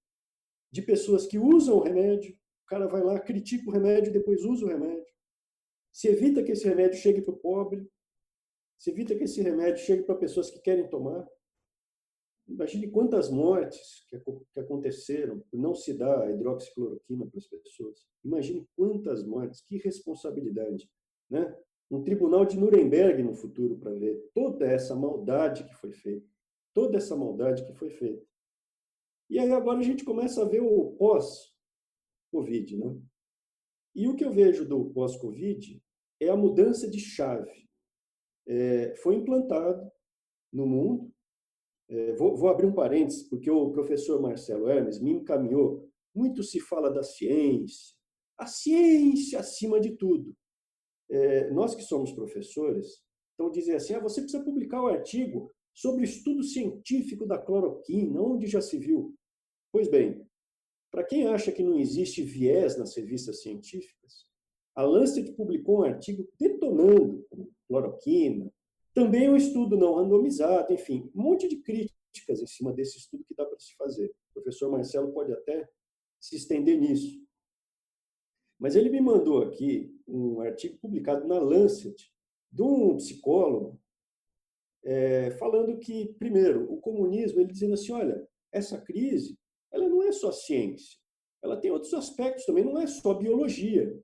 de 0.71 0.83
pessoas 0.83 1.27
que 1.27 1.39
usam 1.39 1.77
o 1.77 1.83
remédio. 1.83 2.35
O 2.65 2.67
cara 2.67 2.87
vai 2.87 3.03
lá, 3.03 3.19
critica 3.21 3.69
o 3.69 3.73
remédio 3.73 4.12
depois 4.12 4.45
usa 4.45 4.65
o 4.65 4.69
remédio. 4.69 5.12
Se 5.93 6.09
evita 6.09 6.43
que 6.43 6.53
esse 6.53 6.67
remédio 6.67 6.99
chegue 6.99 7.21
para 7.21 7.35
o 7.35 7.39
pobre, 7.39 7.87
se 8.79 8.91
evita 8.91 9.15
que 9.15 9.25
esse 9.25 9.43
remédio 9.43 9.85
chegue 9.85 10.03
para 10.03 10.17
pessoas 10.17 10.51
que 10.51 10.61
querem 10.61 10.89
tomar. 10.89 11.29
Imagine 12.49 12.91
quantas 12.91 13.31
mortes 13.31 14.05
que, 14.09 14.19
que 14.19 14.61
aconteceram 14.61 15.41
por 15.51 15.61
não 15.61 15.75
se 15.75 15.97
dar 15.97 16.23
a 16.23 16.33
hidroxicloroquina 16.33 17.27
para 17.27 17.39
as 17.39 17.47
pessoas. 17.47 18.07
Imagine 18.25 18.69
quantas 18.75 19.25
mortes, 19.25 19.61
que 19.62 19.77
responsabilidade. 19.79 20.91
Né? 21.31 21.57
Um 21.91 22.03
tribunal 22.03 22.45
de 22.45 22.59
Nuremberg 22.59 23.23
no 23.23 23.35
futuro 23.35 23.77
para 23.79 23.93
ver 23.93 24.31
toda 24.35 24.67
essa 24.67 24.95
maldade 24.95 25.65
que 25.65 25.75
foi 25.75 25.93
feita. 25.93 26.27
Toda 26.73 26.97
essa 26.97 27.15
maldade 27.15 27.65
que 27.67 27.75
foi 27.75 27.91
feita. 27.91 28.27
E 29.29 29.39
aí 29.39 29.51
agora 29.51 29.79
a 29.79 29.83
gente 29.83 30.05
começa 30.05 30.43
a 30.43 30.49
ver 30.49 30.61
o 30.61 30.93
pós-Covid. 30.93 32.77
Né? 32.77 33.01
E 33.95 34.09
o 34.09 34.17
que 34.17 34.25
eu 34.25 34.33
vejo 34.33 34.67
do 34.67 34.91
pós-Covid 34.91 35.83
é 36.21 36.29
a 36.29 36.37
mudança 36.37 36.89
de 36.89 36.99
chave. 36.99 37.69
É, 38.47 38.95
foi 38.97 39.17
implantado 39.17 39.91
no 40.53 40.67
mundo. 40.67 41.12
É, 41.89 42.12
vou, 42.15 42.37
vou, 42.37 42.49
abrir 42.49 42.67
um 42.67 42.75
parênteses, 42.75 43.29
porque 43.29 43.51
o 43.51 43.71
professor 43.71 44.21
Marcelo 44.21 44.69
Hermes 44.69 45.01
me 45.01 45.12
encaminhou. 45.12 45.89
Muito 46.15 46.43
se 46.43 46.61
fala 46.61 46.91
da 46.91 47.03
ciência, 47.03 47.97
a 48.39 48.47
ciência 48.47 49.41
acima 49.41 49.81
de 49.81 49.97
tudo. 49.97 50.35
É, 51.12 51.50
nós 51.50 51.75
que 51.75 51.83
somos 51.83 52.12
professores, 52.12 53.02
então 53.35 53.50
dizem 53.50 53.75
assim: 53.75 53.95
ah, 53.95 54.00
você 54.00 54.21
precisa 54.21 54.42
publicar 54.42 54.83
um 54.83 54.87
artigo 54.87 55.52
sobre 55.75 56.02
o 56.02 56.04
estudo 56.04 56.42
científico 56.42 57.26
da 57.26 57.38
cloroquina, 57.38 58.21
onde 58.21 58.47
já 58.47 58.61
se 58.61 58.78
viu. 58.78 59.14
Pois 59.71 59.88
bem, 59.88 60.26
para 60.90 61.04
quem 61.04 61.26
acha 61.26 61.52
que 61.52 61.62
não 61.62 61.78
existe 61.78 62.23
viés 62.23 62.76
nas 62.76 62.95
revistas 62.97 63.42
científicas, 63.42 64.26
a 64.75 64.83
Lancet 64.83 65.33
publicou 65.33 65.81
um 65.81 65.85
artigo 65.85 66.28
detonando 66.38 67.26
cloroquina, 67.69 68.52
também 68.95 69.28
um 69.28 69.37
estudo 69.37 69.76
não 69.76 69.95
randomizado, 69.95 70.73
enfim, 70.73 71.11
um 71.14 71.23
monte 71.23 71.49
de 71.49 71.57
crítica 71.57 72.02
críticas 72.12 72.42
em 72.42 72.47
cima 72.47 72.73
desse 72.73 72.99
estudo 72.99 73.25
que 73.25 73.35
dá 73.35 73.45
para 73.47 73.59
se 73.59 73.75
fazer. 73.75 74.07
O 74.31 74.35
professor 74.35 74.71
Marcelo 74.71 75.12
pode 75.12 75.33
até 75.33 75.66
se 76.21 76.37
estender 76.37 76.78
nisso. 76.78 77.22
Mas 78.62 78.76
ele 78.76 78.90
me 78.90 79.00
mandou 79.00 79.42
aqui 79.42 79.92
um 80.07 80.40
artigo 80.40 80.78
publicado 80.78 81.26
na 81.26 81.37
Lancet 81.37 81.97
de 82.49 82.62
um 82.62 82.97
psicólogo 82.97 83.76
é, 84.85 85.33
falando 85.33 85.81
que, 85.81 86.14
primeiro, 86.14 86.73
o 86.73 86.81
comunismo, 86.81 87.40
ele 87.40 87.50
dizendo 87.50 87.75
assim, 87.75 87.90
olha, 87.90 88.25
essa 88.52 88.81
crise, 88.81 89.37
ela 89.73 89.88
não 89.88 90.00
é 90.04 90.12
só 90.12 90.31
ciência, 90.31 90.97
ela 91.42 91.57
tem 91.57 91.73
outros 91.73 91.92
aspectos 91.92 92.45
também, 92.45 92.64
não 92.64 92.78
é 92.78 92.87
só 92.87 93.14
biologia. 93.14 94.00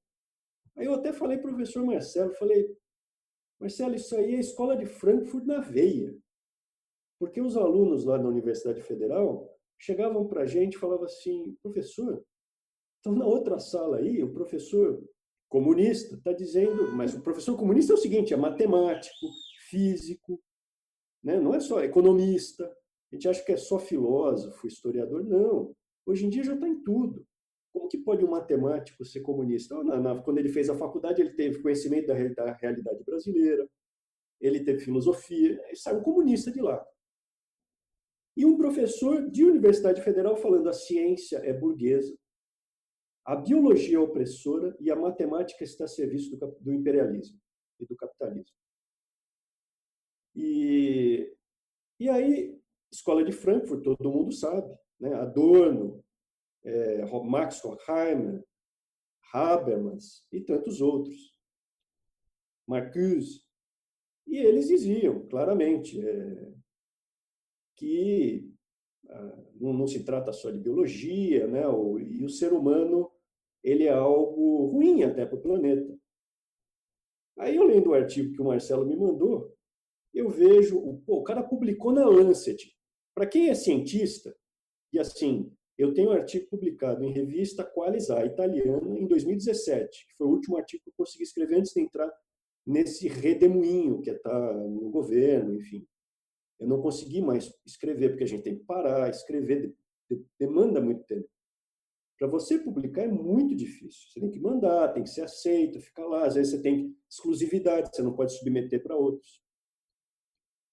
Aí 0.76 0.86
eu 0.86 0.94
até 0.94 1.12
falei 1.12 1.38
para 1.38 1.52
o 1.52 1.54
professor 1.54 1.86
Marcelo, 1.86 2.34
falei, 2.34 2.76
Marcelo, 3.60 3.94
isso 3.94 4.16
aí 4.16 4.34
é 4.34 4.40
escola 4.40 4.76
de 4.76 4.86
Frankfurt 4.86 5.44
na 5.44 5.60
veia. 5.60 6.12
Porque 7.20 7.40
os 7.40 7.56
alunos 7.56 8.04
lá 8.04 8.18
da 8.18 8.26
Universidade 8.26 8.82
Federal 8.82 9.56
chegavam 9.78 10.26
para 10.26 10.42
a 10.42 10.46
gente 10.46 10.74
e 10.74 10.78
falavam 10.78 11.04
assim, 11.04 11.56
professor, 11.62 12.24
então 13.00 13.14
na 13.14 13.25
outra 13.25 13.59
sala 13.59 13.99
aí, 13.99 14.23
o 14.23 14.33
professor 14.33 15.02
comunista 15.49 16.14
está 16.14 16.33
dizendo, 16.33 16.93
mas 16.93 17.14
o 17.14 17.23
professor 17.23 17.57
comunista 17.57 17.93
é 17.93 17.97
o 17.97 17.99
seguinte, 17.99 18.35
é 18.35 18.37
matemático, 18.37 19.26
físico, 19.69 20.40
né? 21.23 21.40
não 21.40 21.55
é 21.55 21.61
só 21.61 21.83
economista, 21.83 22.64
a 23.11 23.14
gente 23.14 23.28
acha 23.28 23.45
que 23.45 23.52
é 23.52 23.57
só 23.57 23.78
filósofo, 23.78 24.67
historiador, 24.67 25.25
não. 25.25 25.75
Hoje 26.05 26.26
em 26.26 26.31
dia 26.31 26.45
já 26.45 26.55
está 26.55 26.69
em 26.69 26.83
tudo. 26.83 27.26
Como 27.73 27.88
que 27.88 27.99
pode 27.99 28.25
um 28.25 28.31
matemático 28.31 29.05
ser 29.05 29.21
comunista? 29.21 29.83
Na, 29.83 30.00
na, 30.00 30.23
quando 30.23 30.38
ele 30.38 30.49
fez 30.49 30.69
a 30.69 30.76
faculdade, 30.76 31.21
ele 31.21 31.35
teve 31.35 31.62
conhecimento 31.62 32.07
da, 32.07 32.14
da 32.14 32.52
realidade 32.52 33.02
brasileira, 33.05 33.69
ele 34.40 34.64
teve 34.64 34.81
filosofia, 34.81 35.61
ele 35.67 35.76
saiu 35.76 35.99
um 35.99 36.02
comunista 36.02 36.50
de 36.50 36.61
lá. 36.61 36.85
E 38.37 38.45
um 38.45 38.57
professor 38.57 39.28
de 39.31 39.45
Universidade 39.45 40.00
Federal 40.02 40.37
falando 40.37 40.69
a 40.69 40.73
ciência 40.73 41.38
é 41.38 41.52
burguesa, 41.52 42.17
a 43.28 43.37
biologia 43.37 43.99
é 43.99 44.00
opressora 44.00 44.75
e 44.80 44.90
a 44.90 44.97
matemática 44.97 45.62
está 45.62 45.85
a 45.85 45.88
serviço 45.88 46.35
do, 46.35 46.47
do 46.62 46.73
imperialismo 46.73 47.38
e 47.78 47.85
do 47.85 47.94
capitalismo. 47.94 48.56
E, 50.35 51.37
e 52.00 52.08
aí, 52.08 52.58
escola 52.90 53.23
de 53.23 53.32
Frankfurt, 53.32 53.85
todo 53.85 54.11
mundo 54.11 54.32
sabe, 54.32 54.75
né? 54.99 55.12
Adorno, 55.12 56.02
é, 56.64 57.04
Max 57.23 57.62
Horkheimer, 57.62 58.42
Habermas 59.30 60.26
e 60.32 60.40
tantos 60.40 60.80
outros, 60.80 61.37
Marcuse. 62.66 63.44
E 64.26 64.38
eles 64.38 64.68
diziam 64.68 65.28
claramente 65.28 66.00
é, 66.00 66.50
que 67.76 68.50
ah, 69.06 69.44
não, 69.61 69.75
não, 69.75 69.87
se 69.87 70.02
trata 70.02 70.32
só 70.32 70.50
de 70.50 70.58
biologia, 70.58 71.47
né? 71.47 71.68
O, 71.68 71.99
e 71.99 72.25
o 72.25 72.30
ser 72.30 72.54
humano 72.54 73.07
ele 73.62 73.84
é 73.84 73.92
algo 73.92 74.66
ruim 74.66 75.02
até 75.02 75.26
para 75.26 75.36
o 75.36 75.42
planeta. 75.42 75.98
Aí 77.38 77.56
eu 77.56 77.64
lendo 77.64 77.90
o 77.90 77.94
artigo 77.94 78.32
que 78.32 78.42
o 78.42 78.44
Marcelo 78.44 78.86
me 78.86 78.96
mandou, 78.96 79.54
eu 80.12 80.28
vejo, 80.28 80.80
pô, 81.06 81.18
o 81.18 81.22
cara 81.22 81.42
publicou 81.42 81.92
na 81.92 82.06
Lancet. 82.06 82.74
Para 83.14 83.26
quem 83.26 83.48
é 83.48 83.54
cientista, 83.54 84.36
e 84.92 84.98
assim, 84.98 85.52
eu 85.76 85.94
tenho 85.94 86.10
um 86.10 86.12
artigo 86.12 86.48
publicado 86.48 87.04
em 87.04 87.12
revista 87.12 87.64
Qualisar 87.64 88.26
italiana 88.26 88.98
em 88.98 89.06
2017, 89.06 90.06
que 90.08 90.16
foi 90.16 90.26
o 90.26 90.30
último 90.30 90.56
artigo 90.56 90.82
que 90.82 90.90
eu 90.90 90.94
consegui 90.96 91.22
escrever 91.22 91.58
antes 91.58 91.72
de 91.72 91.80
entrar 91.80 92.12
nesse 92.66 93.06
redemoinho 93.08 94.00
que 94.00 94.10
está 94.10 94.52
no 94.52 94.90
governo, 94.90 95.54
enfim. 95.54 95.86
Eu 96.58 96.66
não 96.66 96.82
consegui 96.82 97.20
mais 97.20 97.52
escrever, 97.64 98.10
porque 98.10 98.24
a 98.24 98.26
gente 98.26 98.42
tem 98.42 98.58
que 98.58 98.64
parar, 98.64 99.08
escrever, 99.08 99.72
demanda 100.38 100.80
muito 100.80 101.04
tempo. 101.04 101.28
Para 102.18 102.26
você 102.26 102.58
publicar 102.58 103.02
é 103.02 103.08
muito 103.08 103.54
difícil. 103.54 104.10
Você 104.10 104.20
tem 104.20 104.30
que 104.30 104.40
mandar, 104.40 104.92
tem 104.92 105.04
que 105.04 105.10
ser 105.10 105.22
aceito, 105.22 105.80
ficar 105.80 106.04
lá. 106.04 106.26
Às 106.26 106.34
vezes 106.34 106.52
você 106.52 106.60
tem 106.60 106.96
exclusividade, 107.08 107.90
você 107.94 108.02
não 108.02 108.12
pode 108.12 108.37
submeter 108.37 108.82
para 108.82 108.96
outros. 108.96 109.40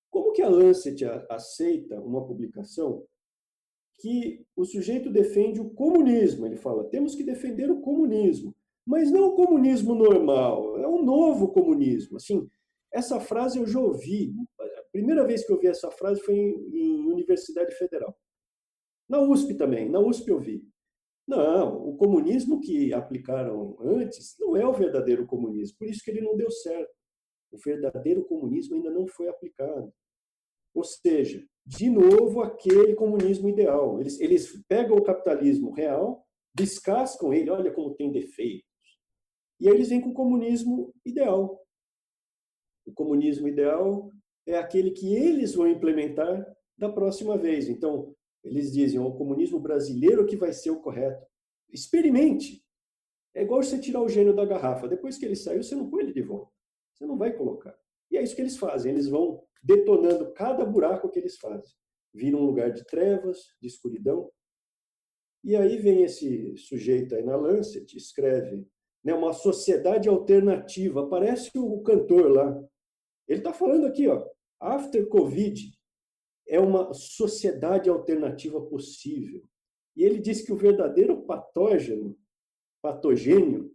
Como 0.10 0.32
que 0.32 0.42
a 0.42 0.50
Lancet 0.50 1.06
aceita 1.30 2.02
uma 2.02 2.26
publicação 2.26 3.06
que 4.00 4.44
o 4.56 4.66
sujeito 4.66 5.12
defende 5.12 5.62
o 5.62 5.70
comunismo? 5.70 6.48
Ele 6.48 6.56
fala, 6.56 6.90
temos 6.90 7.14
que 7.14 7.24
defender 7.24 7.70
o 7.70 7.82
comunismo, 7.82 8.56
mas 8.84 9.12
não 9.12 9.28
o 9.28 9.36
comunismo 9.36 9.94
normal, 9.94 10.80
é 10.80 10.88
um 10.88 11.04
novo 11.04 11.50
comunismo. 11.50 12.18
Assim, 12.18 12.50
essa 12.92 13.20
frase 13.20 13.60
eu 13.60 13.68
já 13.68 13.80
ouvi. 13.80 14.34
A 14.60 14.84
primeira 14.92 15.26
vez 15.28 15.46
que 15.46 15.52
eu 15.52 15.58
ouvi 15.58 15.68
essa 15.68 15.92
frase 15.92 16.22
foi 16.22 16.34
em, 16.34 16.70
em 16.74 17.06
Universidade 17.06 17.76
Federal. 17.76 18.18
Na 19.08 19.20
USP 19.20 19.54
também, 19.54 19.90
na 19.90 20.00
USP 20.00 20.30
eu 20.30 20.40
vi. 20.40 20.68
Não, 21.28 21.90
o 21.90 21.98
comunismo 21.98 22.62
que 22.62 22.94
aplicaram 22.94 23.76
antes 23.82 24.36
não 24.40 24.56
é 24.56 24.66
o 24.66 24.74
verdadeiro 24.74 25.26
comunismo, 25.26 25.78
por 25.80 25.88
isso 25.88 26.04
que 26.04 26.12
ele 26.12 26.22
não 26.22 26.38
deu 26.38 26.52
certo. 26.52 26.94
O 27.52 27.58
verdadeiro 27.58 28.24
comunismo 28.26 28.76
ainda 28.76 28.92
não 28.92 29.08
foi 29.08 29.28
aplicado. 29.28 29.92
Ou 30.74 30.84
seja, 30.84 31.44
de 31.66 31.90
novo, 31.90 32.42
aquele 32.42 32.94
comunismo 32.94 33.50
ideal. 33.50 34.00
Eles, 34.00 34.20
eles 34.20 34.64
pegam 34.68 34.98
o 34.98 35.04
capitalismo 35.04 35.72
real, 35.72 36.24
descascam 36.54 37.34
ele, 37.34 37.50
olha 37.50 37.74
como 37.74 37.96
tem 37.96 38.12
defeitos. 38.12 38.70
E 39.60 39.68
aí 39.68 39.74
eles 39.74 39.90
vêm 39.90 40.02
com 40.02 40.10
o 40.10 40.14
comunismo 40.14 40.94
ideal. 41.06 41.60
O 42.86 42.94
comunismo 42.94 43.48
ideal 43.48 44.12
é 44.46 44.58
aquele 44.58 44.92
que 44.92 45.16
eles 45.16 45.56
vão 45.56 45.68
implementar 45.68 46.46
da 46.78 46.90
próxima 46.90 47.38
vez. 47.38 47.68
Então, 47.68 48.14
eles 48.46 48.72
dizem, 48.72 49.00
o 49.00 49.12
comunismo 49.12 49.60
brasileiro 49.60 50.26
que 50.26 50.38
vai 50.38 50.54
ser 50.54 50.70
o 50.70 50.80
correto. 50.80 51.26
Experimente. 51.74 52.64
É 53.34 53.42
igual 53.42 53.62
você 53.62 53.80
tirar 53.80 54.02
o 54.02 54.08
gênio 54.08 54.36
da 54.36 54.46
garrafa. 54.46 54.88
Depois 54.88 55.18
que 55.18 55.26
ele 55.26 55.36
saiu, 55.36 55.64
você 55.64 55.76
não 55.76 55.90
põe 55.90 56.04
ele 56.04 56.14
de 56.14 56.22
volta. 56.22 56.52
Você 56.94 57.06
não 57.06 57.18
vai 57.18 57.34
colocar. 57.34 57.76
E 58.12 58.18
é 58.18 58.24
isso 58.24 58.36
que 58.36 58.42
eles 58.42 58.56
fazem. 58.56 58.92
Eles 58.92 59.10
vão 59.10 59.44
detonando 59.64 60.32
cada 60.34 60.64
buraco 60.64 61.10
que 61.10 61.18
eles 61.18 61.38
fazem. 61.38 61.74
Vira 62.14 62.38
um 62.38 62.46
lugar 62.46 62.72
de 62.72 62.86
trevas, 62.86 63.40
de 63.60 63.68
escuridão. 63.68 64.32
E 65.44 65.56
aí 65.56 65.78
vem 65.78 66.04
esse 66.04 66.56
sujeito 66.58 67.16
aí 67.16 67.24
na 67.24 67.36
Lancet, 67.36 67.98
escreve 67.98 68.66
né, 69.04 69.14
uma 69.14 69.34
sociedade 69.34 70.08
alternativa. 70.08 71.10
Parece 71.10 71.52
o 71.56 71.82
cantor 71.82 72.32
lá. 72.32 72.64
Ele 73.28 73.40
está 73.40 73.52
falando 73.52 73.88
aqui, 73.88 74.08
ó, 74.08 74.24
after 74.60 75.08
Covid 75.10 75.75
é 76.48 76.60
uma 76.60 76.94
sociedade 76.94 77.90
alternativa 77.90 78.62
possível. 78.62 79.44
E 79.96 80.04
ele 80.04 80.20
diz 80.20 80.42
que 80.42 80.52
o 80.52 80.58
verdadeiro 80.58 81.22
patógeno, 81.24 82.18
patogênio, 82.82 83.74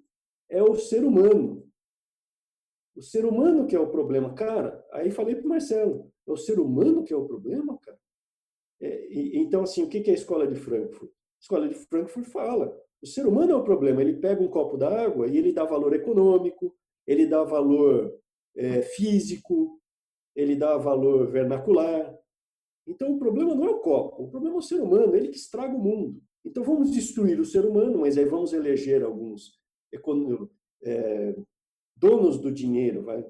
é 0.49 0.63
o 0.63 0.75
ser 0.75 1.05
humano. 1.05 1.67
O 2.95 3.03
ser 3.03 3.25
humano 3.25 3.67
que 3.67 3.75
é 3.75 3.81
o 3.81 3.91
problema. 3.91 4.35
Cara, 4.35 4.85
aí 4.93 5.11
falei 5.11 5.35
para 5.35 5.47
o 5.47 5.49
Marcelo, 5.49 6.13
é 6.27 6.33
o 6.33 6.37
ser 6.37 6.61
humano 6.61 7.03
que 7.03 7.13
é 7.13 7.17
o 7.17 7.27
problema, 7.27 7.79
cara? 7.79 7.99
É, 8.81 9.07
e, 9.13 9.39
então, 9.39 9.63
assim, 9.63 9.83
o 9.83 9.89
que 9.89 9.99
é 9.99 10.11
a 10.11 10.15
escola 10.15 10.47
de 10.47 10.55
Frankfurt? 10.55 11.11
A 11.11 11.41
escola 11.41 11.69
de 11.69 11.75
Frankfurt 11.75 12.27
fala, 12.27 12.77
o 13.03 13.07
ser 13.07 13.27
humano 13.27 13.53
é 13.53 13.57
o 13.57 13.65
problema. 13.65 14.03
Ele 14.03 14.15
pega 14.15 14.43
um 14.43 14.49
copo 14.49 14.77
d'água 14.77 15.27
e 15.27 15.37
ele 15.37 15.53
dá 15.53 15.65
valor 15.65 15.95
econômico, 15.95 16.77
ele 17.07 17.27
dá 17.27 17.43
valor 17.45 18.15
é, 18.55 18.83
físico, 18.83 19.81
ele 20.35 20.57
dá 20.57 20.77
valor 20.77 21.31
vernacular. 21.31 22.19
Então, 22.91 23.15
o 23.15 23.19
problema 23.19 23.55
não 23.55 23.65
é 23.65 23.71
o 23.71 23.79
copo, 23.79 24.25
o 24.25 24.29
problema 24.29 24.57
é 24.57 24.59
o 24.59 24.63
ser 24.63 24.81
humano, 24.81 25.15
ele 25.15 25.29
que 25.29 25.37
estraga 25.37 25.75
o 25.75 25.79
mundo. 25.79 26.21
Então, 26.45 26.65
vamos 26.65 26.91
destruir 26.91 27.39
o 27.39 27.45
ser 27.45 27.65
humano, 27.65 27.99
mas 27.99 28.19
aí 28.19 28.25
vamos 28.25 28.53
eleger 28.53 29.05
alguns 29.05 29.61
é, 30.83 31.37
donos 31.97 32.39
do 32.41 32.51
dinheiro, 32.51 33.05
vai, 33.05 33.25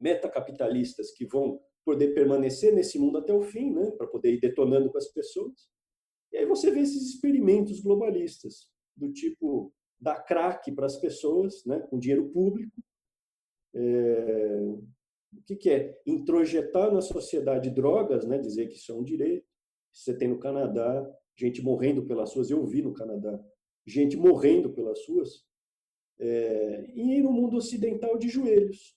metacapitalistas 0.00 1.10
que 1.10 1.26
vão 1.26 1.60
poder 1.84 2.14
permanecer 2.14 2.72
nesse 2.72 2.96
mundo 2.96 3.18
até 3.18 3.32
o 3.32 3.42
fim, 3.42 3.72
né, 3.72 3.90
para 3.92 4.06
poder 4.06 4.34
ir 4.34 4.40
detonando 4.40 4.90
com 4.90 4.98
as 4.98 5.08
pessoas. 5.08 5.68
E 6.32 6.36
aí 6.36 6.46
você 6.46 6.70
vê 6.70 6.80
esses 6.80 7.14
experimentos 7.14 7.80
globalistas, 7.80 8.70
do 8.96 9.12
tipo 9.12 9.74
dar 9.98 10.22
crack 10.22 10.70
para 10.72 10.86
as 10.86 10.96
pessoas, 10.96 11.64
né, 11.66 11.80
com 11.90 11.98
dinheiro 11.98 12.30
público. 12.30 12.80
É, 13.74 14.76
o 15.32 15.42
que, 15.42 15.56
que, 15.56 15.70
é? 15.70 16.00
Introjetar 16.06 16.92
na 16.92 17.00
sociedade 17.00 17.70
drogas, 17.70 18.26
né, 18.26 18.38
dizer 18.38 18.66
que 18.68 18.76
isso 18.76 18.92
é 18.92 18.94
um 18.94 19.04
direito. 19.04 19.46
Você 19.92 20.16
tem 20.16 20.28
no 20.28 20.38
Canadá 20.38 21.08
gente 21.36 21.62
morrendo 21.62 22.04
pelas 22.04 22.30
suas, 22.30 22.50
eu 22.50 22.64
vi 22.66 22.82
no 22.82 22.92
Canadá 22.92 23.42
gente 23.86 24.16
morrendo 24.16 24.72
pelas 24.72 25.00
suas, 25.04 25.44
é, 26.18 26.90
e 26.94 27.20
no 27.22 27.32
mundo 27.32 27.56
ocidental 27.56 28.18
de 28.18 28.28
joelhos. 28.28 28.96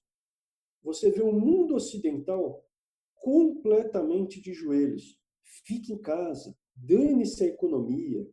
Você 0.83 1.09
vê 1.09 1.23
um 1.23 1.31
mundo 1.31 1.75
ocidental 1.75 2.65
completamente 3.15 4.41
de 4.41 4.53
joelhos. 4.53 5.17
Fique 5.41 5.93
em 5.93 5.97
casa, 5.97 6.55
dane-se 6.75 7.43
a 7.43 7.47
economia. 7.47 8.27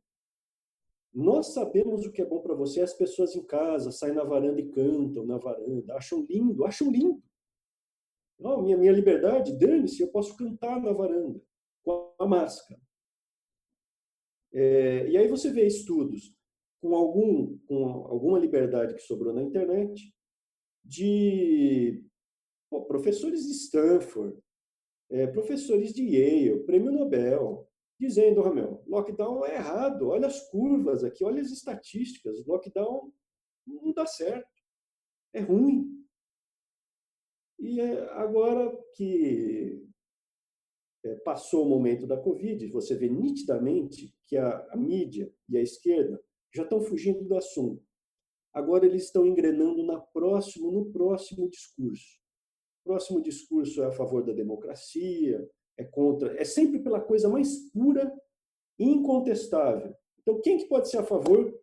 Nós 1.13 1.55
sabemos 1.55 2.05
o 2.05 2.11
que 2.11 2.23
é 2.23 2.25
bom 2.25 2.41
para 2.41 2.55
você. 2.55 2.81
As 2.81 2.93
pessoas 2.93 3.35
em 3.37 3.45
casa 3.45 3.93
saem 3.93 4.15
na 4.15 4.25
varanda 4.25 4.61
e 4.61 4.69
cantam 4.69 5.25
na 5.25 5.39
varanda, 5.39 5.95
acham 5.95 6.27
lindo, 6.29 6.65
acham 6.65 6.91
lindo. 6.91 7.23
Oh, 8.43 8.63
minha, 8.63 8.77
minha 8.77 8.93
liberdade, 8.93 9.59
dane-se, 9.59 10.03
eu 10.03 10.09
posso 10.09 10.37
cantar 10.37 10.81
na 10.81 10.93
varanda. 10.93 11.41
com 11.83 12.15
a 12.19 12.27
máscara. 12.27 12.81
É, 14.53 15.09
e 15.09 15.17
aí 15.17 15.29
você 15.29 15.51
vê 15.51 15.67
estudos 15.67 16.35
com, 16.81 16.95
algum, 16.95 17.59
com 17.67 17.85
alguma 18.07 18.39
liberdade 18.39 18.95
que 18.95 19.03
sobrou 19.03 19.33
na 19.33 19.43
internet 19.43 20.13
de 20.85 22.03
pô, 22.69 22.85
professores 22.85 23.47
de 23.47 23.53
Stanford, 23.53 24.37
é, 25.11 25.27
professores 25.27 25.93
de 25.93 26.03
Yale, 26.03 26.65
prêmio 26.65 26.93
Nobel, 26.93 27.69
dizendo, 27.99 28.41
Ramel, 28.41 28.83
lockdown 28.87 29.45
é 29.45 29.57
errado, 29.57 30.09
olha 30.09 30.27
as 30.27 30.49
curvas 30.51 31.05
aqui, 31.05 31.23
olha 31.23 31.43
as 31.43 31.51
estatísticas, 31.51 32.45
lockdown 32.47 33.13
não 33.67 33.93
dá 33.93 34.07
certo, 34.07 34.49
é 35.35 35.41
ruim. 35.41 36.00
E 37.61 37.79
é, 37.79 38.11
agora 38.13 38.75
que 38.95 39.87
é, 41.05 41.15
passou 41.17 41.67
o 41.67 41.69
momento 41.69 42.07
da 42.07 42.17
Covid, 42.17 42.67
você 42.69 42.95
vê 42.95 43.09
nitidamente 43.09 44.15
que 44.25 44.37
a, 44.37 44.67
a 44.71 44.77
mídia 44.77 45.33
e 45.49 45.59
a 45.59 45.63
esquerda 45.63 46.23
já 46.55 46.63
estão 46.63 46.81
fugindo 46.81 47.23
do 47.23 47.37
assunto. 47.37 47.85
Agora 48.53 48.87
eles 48.87 49.05
estão 49.05 49.27
engrenando 49.27 49.85
na 49.85 50.01
próximo, 50.01 50.73
no 50.73 50.91
próximo 50.91 51.49
discurso. 51.49 52.19
O 52.81 52.89
próximo 52.91 53.23
discurso 53.23 53.83
é 53.83 53.87
a 53.87 53.93
favor 53.93 54.25
da 54.25 54.33
democracia, 54.33 55.49
é 55.77 55.85
contra, 55.85 56.41
é 56.41 56.45
sempre 56.45 56.83
pela 56.83 57.01
coisa 57.01 57.29
mais 57.29 57.71
pura 57.71 58.13
e 58.79 58.85
incontestável. 58.85 59.95
Então, 60.21 60.41
quem 60.41 60.59
que 60.59 60.67
pode 60.67 60.89
ser 60.89 60.99
a 60.99 61.05
favor 61.05 61.55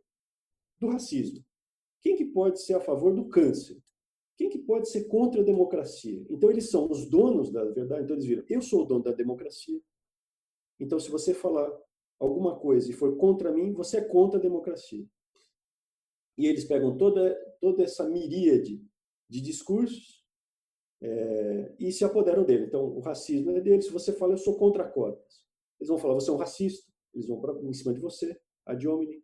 do 0.79 0.87
racismo? 0.87 1.43
Quem 2.01 2.15
que 2.15 2.25
pode 2.25 2.61
ser 2.61 2.75
a 2.75 2.79
favor 2.79 3.13
do 3.13 3.27
câncer? 3.27 3.81
Quem 4.37 4.49
que 4.49 4.59
pode 4.59 4.89
ser 4.89 5.05
contra 5.05 5.41
a 5.41 5.43
democracia? 5.43 6.23
Então, 6.29 6.51
eles 6.51 6.69
são 6.69 6.89
os 6.89 7.09
donos 7.09 7.51
da 7.51 7.65
verdade. 7.65 8.03
Então, 8.03 8.15
eles 8.15 8.25
viram, 8.25 8.45
eu 8.47 8.61
sou 8.61 8.83
o 8.83 8.85
dono 8.85 9.03
da 9.03 9.11
democracia. 9.11 9.81
Então, 10.79 10.99
se 10.99 11.09
você 11.09 11.33
falar 11.33 11.75
alguma 12.19 12.57
coisa 12.59 12.89
e 12.89 12.93
for 12.93 13.17
contra 13.17 13.51
mim, 13.51 13.73
você 13.73 13.97
é 13.97 14.05
contra 14.05 14.39
a 14.39 14.41
democracia. 14.41 15.05
E 16.37 16.45
eles 16.45 16.65
pegam 16.65 16.95
toda, 16.95 17.35
toda 17.59 17.83
essa 17.83 18.07
miríade 18.07 18.79
de 19.27 19.41
discursos 19.41 20.23
é, 21.01 21.75
e 21.79 21.91
se 21.91 22.05
apoderam 22.05 22.43
dele. 22.43 22.65
Então, 22.65 22.85
o 22.85 22.99
racismo 22.99 23.49
é 23.51 23.59
dele. 23.59 23.81
Se 23.81 23.91
você 23.91 24.13
fala, 24.13 24.33
eu 24.33 24.37
sou 24.37 24.55
contra 24.55 24.87
cotas, 24.87 25.43
eles 25.79 25.89
vão 25.89 25.97
falar, 25.97 26.13
você 26.13 26.29
é 26.29 26.33
um 26.33 26.37
racista. 26.37 26.87
Eles 27.11 27.27
vão 27.27 27.41
pra, 27.41 27.53
em 27.63 27.73
cima 27.73 27.91
de 27.91 27.99
você, 27.99 28.39
ad 28.63 28.87
hominem. 28.87 29.23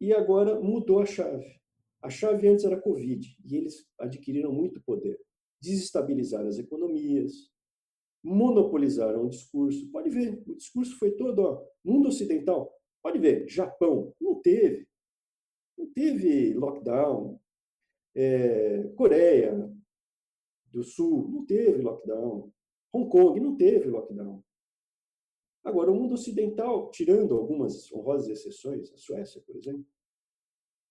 E 0.00 0.14
agora 0.14 0.58
mudou 0.58 1.00
a 1.00 1.06
chave. 1.06 1.60
A 2.04 2.10
chave 2.10 2.46
antes 2.46 2.66
era 2.66 2.78
Covid, 2.78 3.34
e 3.46 3.56
eles 3.56 3.88
adquiriram 3.98 4.52
muito 4.52 4.78
poder. 4.82 5.18
Desestabilizaram 5.58 6.48
as 6.48 6.58
economias, 6.58 7.50
monopolizaram 8.22 9.24
o 9.24 9.30
discurso. 9.30 9.90
Pode 9.90 10.10
ver, 10.10 10.42
o 10.46 10.54
discurso 10.54 10.98
foi 10.98 11.12
todo, 11.12 11.38
ó, 11.38 11.66
mundo 11.82 12.08
ocidental. 12.08 12.78
Pode 13.02 13.18
ver, 13.18 13.48
Japão, 13.48 14.14
não 14.20 14.34
teve. 14.42 14.86
Não 15.78 15.90
teve 15.94 16.52
lockdown. 16.52 17.40
É, 18.14 18.82
Coreia 18.96 19.72
do 20.66 20.84
Sul, 20.84 21.26
não 21.30 21.46
teve 21.46 21.80
lockdown. 21.80 22.52
Hong 22.92 23.08
Kong, 23.08 23.40
não 23.40 23.56
teve 23.56 23.88
lockdown. 23.88 24.44
Agora, 25.64 25.90
o 25.90 25.94
mundo 25.94 26.12
ocidental, 26.12 26.90
tirando 26.90 27.34
algumas 27.34 27.90
honrosas 27.90 28.28
exceções, 28.28 28.92
a 28.92 28.98
Suécia, 28.98 29.40
por 29.40 29.56
exemplo, 29.56 29.86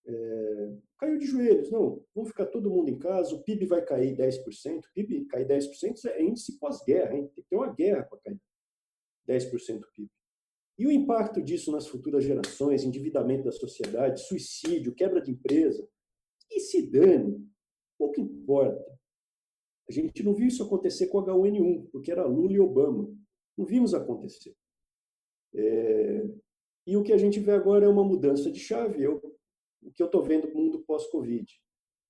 é, 0.06 0.76
caiu 0.98 1.18
de 1.18 1.26
joelhos. 1.26 1.70
Não, 1.70 2.02
vamos 2.14 2.30
ficar 2.30 2.46
todo 2.46 2.70
mundo 2.70 2.90
em 2.90 2.98
casa, 2.98 3.34
o 3.34 3.42
PIB 3.42 3.66
vai 3.66 3.84
cair 3.84 4.16
10%. 4.16 4.78
O 4.78 4.92
PIB 4.94 5.26
cair 5.26 5.46
10% 5.46 6.04
é 6.06 6.22
índice 6.22 6.58
pós-guerra, 6.58 7.10
tem 7.10 7.28
que 7.28 7.42
ter 7.42 7.56
uma 7.56 7.72
guerra 7.72 8.04
para 8.04 8.18
cair 8.18 8.40
10% 9.28 9.80
do 9.80 9.86
PIB. 9.92 10.10
E 10.76 10.86
o 10.86 10.90
impacto 10.90 11.40
disso 11.40 11.70
nas 11.70 11.86
futuras 11.86 12.24
gerações, 12.24 12.82
endividamento 12.82 13.44
da 13.44 13.52
sociedade, 13.52 14.26
suicídio, 14.26 14.94
quebra 14.94 15.20
de 15.20 15.30
empresa, 15.30 15.88
e 16.50 16.60
se 16.60 16.90
dane, 16.90 17.48
pouco 17.96 18.20
importa. 18.20 18.92
A 19.88 19.92
gente 19.92 20.22
não 20.22 20.34
viu 20.34 20.46
isso 20.48 20.62
acontecer 20.62 21.06
com 21.08 21.18
H1N1, 21.18 21.90
porque 21.90 22.10
era 22.10 22.26
Lula 22.26 22.52
e 22.52 22.60
Obama. 22.60 23.14
Não 23.56 23.64
vimos 23.64 23.94
acontecer. 23.94 24.54
É... 25.54 26.28
E 26.86 26.96
o 26.96 27.02
que 27.02 27.12
a 27.12 27.18
gente 27.18 27.38
vê 27.40 27.52
agora 27.52 27.86
é 27.86 27.88
uma 27.88 28.04
mudança 28.04 28.50
de 28.50 28.58
chave. 28.58 29.02
Eu 29.02 29.22
o 29.84 29.92
que 29.92 30.02
eu 30.02 30.06
estou 30.06 30.22
vendo 30.22 30.48
no 30.48 30.54
mundo 30.54 30.84
pós-Covid. 30.84 31.46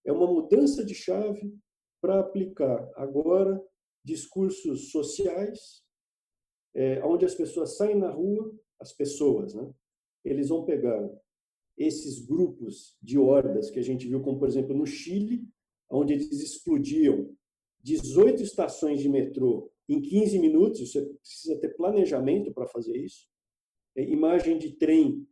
É 0.04 0.12
uma 0.12 0.26
mudança 0.26 0.84
de 0.84 0.94
chave 0.94 1.54
para 2.00 2.20
aplicar 2.20 2.90
agora 2.94 3.62
discursos 4.04 4.90
sociais, 4.90 5.82
é, 6.74 7.02
onde 7.04 7.24
as 7.24 7.34
pessoas 7.34 7.76
saem 7.76 7.96
na 7.96 8.10
rua, 8.10 8.54
as 8.80 8.92
pessoas, 8.92 9.54
né? 9.54 9.72
Eles 10.24 10.48
vão 10.48 10.64
pegar 10.64 11.10
esses 11.76 12.24
grupos 12.24 12.96
de 13.02 13.18
hordas 13.18 13.70
que 13.70 13.78
a 13.78 13.82
gente 13.82 14.06
viu, 14.06 14.22
como 14.22 14.38
por 14.38 14.48
exemplo 14.48 14.76
no 14.76 14.86
Chile, 14.86 15.46
onde 15.90 16.12
eles 16.12 16.30
explodiam 16.40 17.34
18 17.82 18.42
estações 18.42 19.00
de 19.00 19.08
metrô 19.08 19.70
em 19.88 20.00
15 20.00 20.38
minutos, 20.38 20.80
você 20.80 21.04
precisa 21.04 21.60
ter 21.60 21.76
planejamento 21.76 22.52
para 22.52 22.66
fazer 22.66 22.96
isso. 22.96 23.26
É, 23.96 24.02
imagem 24.02 24.58
de 24.58 24.72
trem 24.72 25.26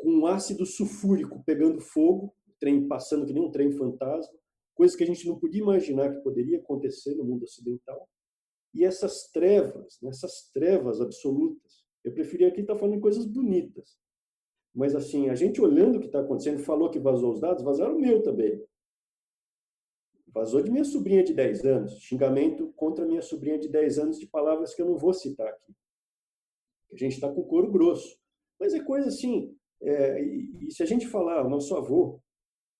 com 0.00 0.26
ácido 0.26 0.64
sulfúrico 0.64 1.42
pegando 1.44 1.80
fogo, 1.80 2.34
trem 2.58 2.86
passando 2.86 3.26
que 3.26 3.32
nem 3.32 3.42
um 3.42 3.50
trem 3.50 3.72
fantasma, 3.72 4.32
coisa 4.74 4.96
que 4.96 5.02
a 5.02 5.06
gente 5.06 5.26
não 5.26 5.38
podia 5.38 5.60
imaginar 5.60 6.14
que 6.14 6.22
poderia 6.22 6.58
acontecer 6.58 7.14
no 7.14 7.24
mundo 7.24 7.42
ocidental. 7.42 8.08
E 8.74 8.84
essas 8.84 9.30
trevas, 9.32 9.98
né, 10.02 10.10
essas 10.10 10.50
trevas 10.52 11.00
absolutas, 11.00 11.84
eu 12.04 12.12
preferia 12.12 12.48
aqui 12.48 12.60
estar 12.60 12.76
falando 12.76 12.94
de 12.94 13.00
coisas 13.00 13.26
bonitas. 13.26 13.98
Mas 14.74 14.94
assim, 14.94 15.28
a 15.28 15.34
gente 15.34 15.60
olhando 15.60 15.96
o 15.96 16.00
que 16.00 16.06
está 16.06 16.20
acontecendo, 16.20 16.60
falou 16.60 16.90
que 16.90 16.98
vazou 16.98 17.32
os 17.32 17.40
dados, 17.40 17.64
vazaram 17.64 17.96
o 17.96 18.00
meu 18.00 18.22
também. 18.22 18.64
Vazou 20.28 20.62
de 20.62 20.70
minha 20.70 20.84
sobrinha 20.84 21.24
de 21.24 21.34
10 21.34 21.64
anos, 21.64 21.98
xingamento 22.00 22.72
contra 22.76 23.04
minha 23.04 23.22
sobrinha 23.22 23.58
de 23.58 23.68
10 23.68 23.98
anos 23.98 24.18
de 24.18 24.26
palavras 24.26 24.74
que 24.74 24.82
eu 24.82 24.86
não 24.86 24.96
vou 24.96 25.12
citar 25.12 25.48
aqui. 25.48 25.74
A 26.92 26.96
gente 26.96 27.14
está 27.14 27.32
com 27.32 27.42
couro 27.42 27.70
grosso. 27.70 28.18
Mas 28.60 28.74
é 28.74 28.80
coisa 28.80 29.08
assim, 29.08 29.56
é, 29.80 30.22
e, 30.22 30.66
e, 30.66 30.72
se 30.72 30.82
a 30.82 30.86
gente 30.86 31.06
falar, 31.06 31.44
o 31.44 31.48
nosso 31.48 31.74
avô, 31.76 32.20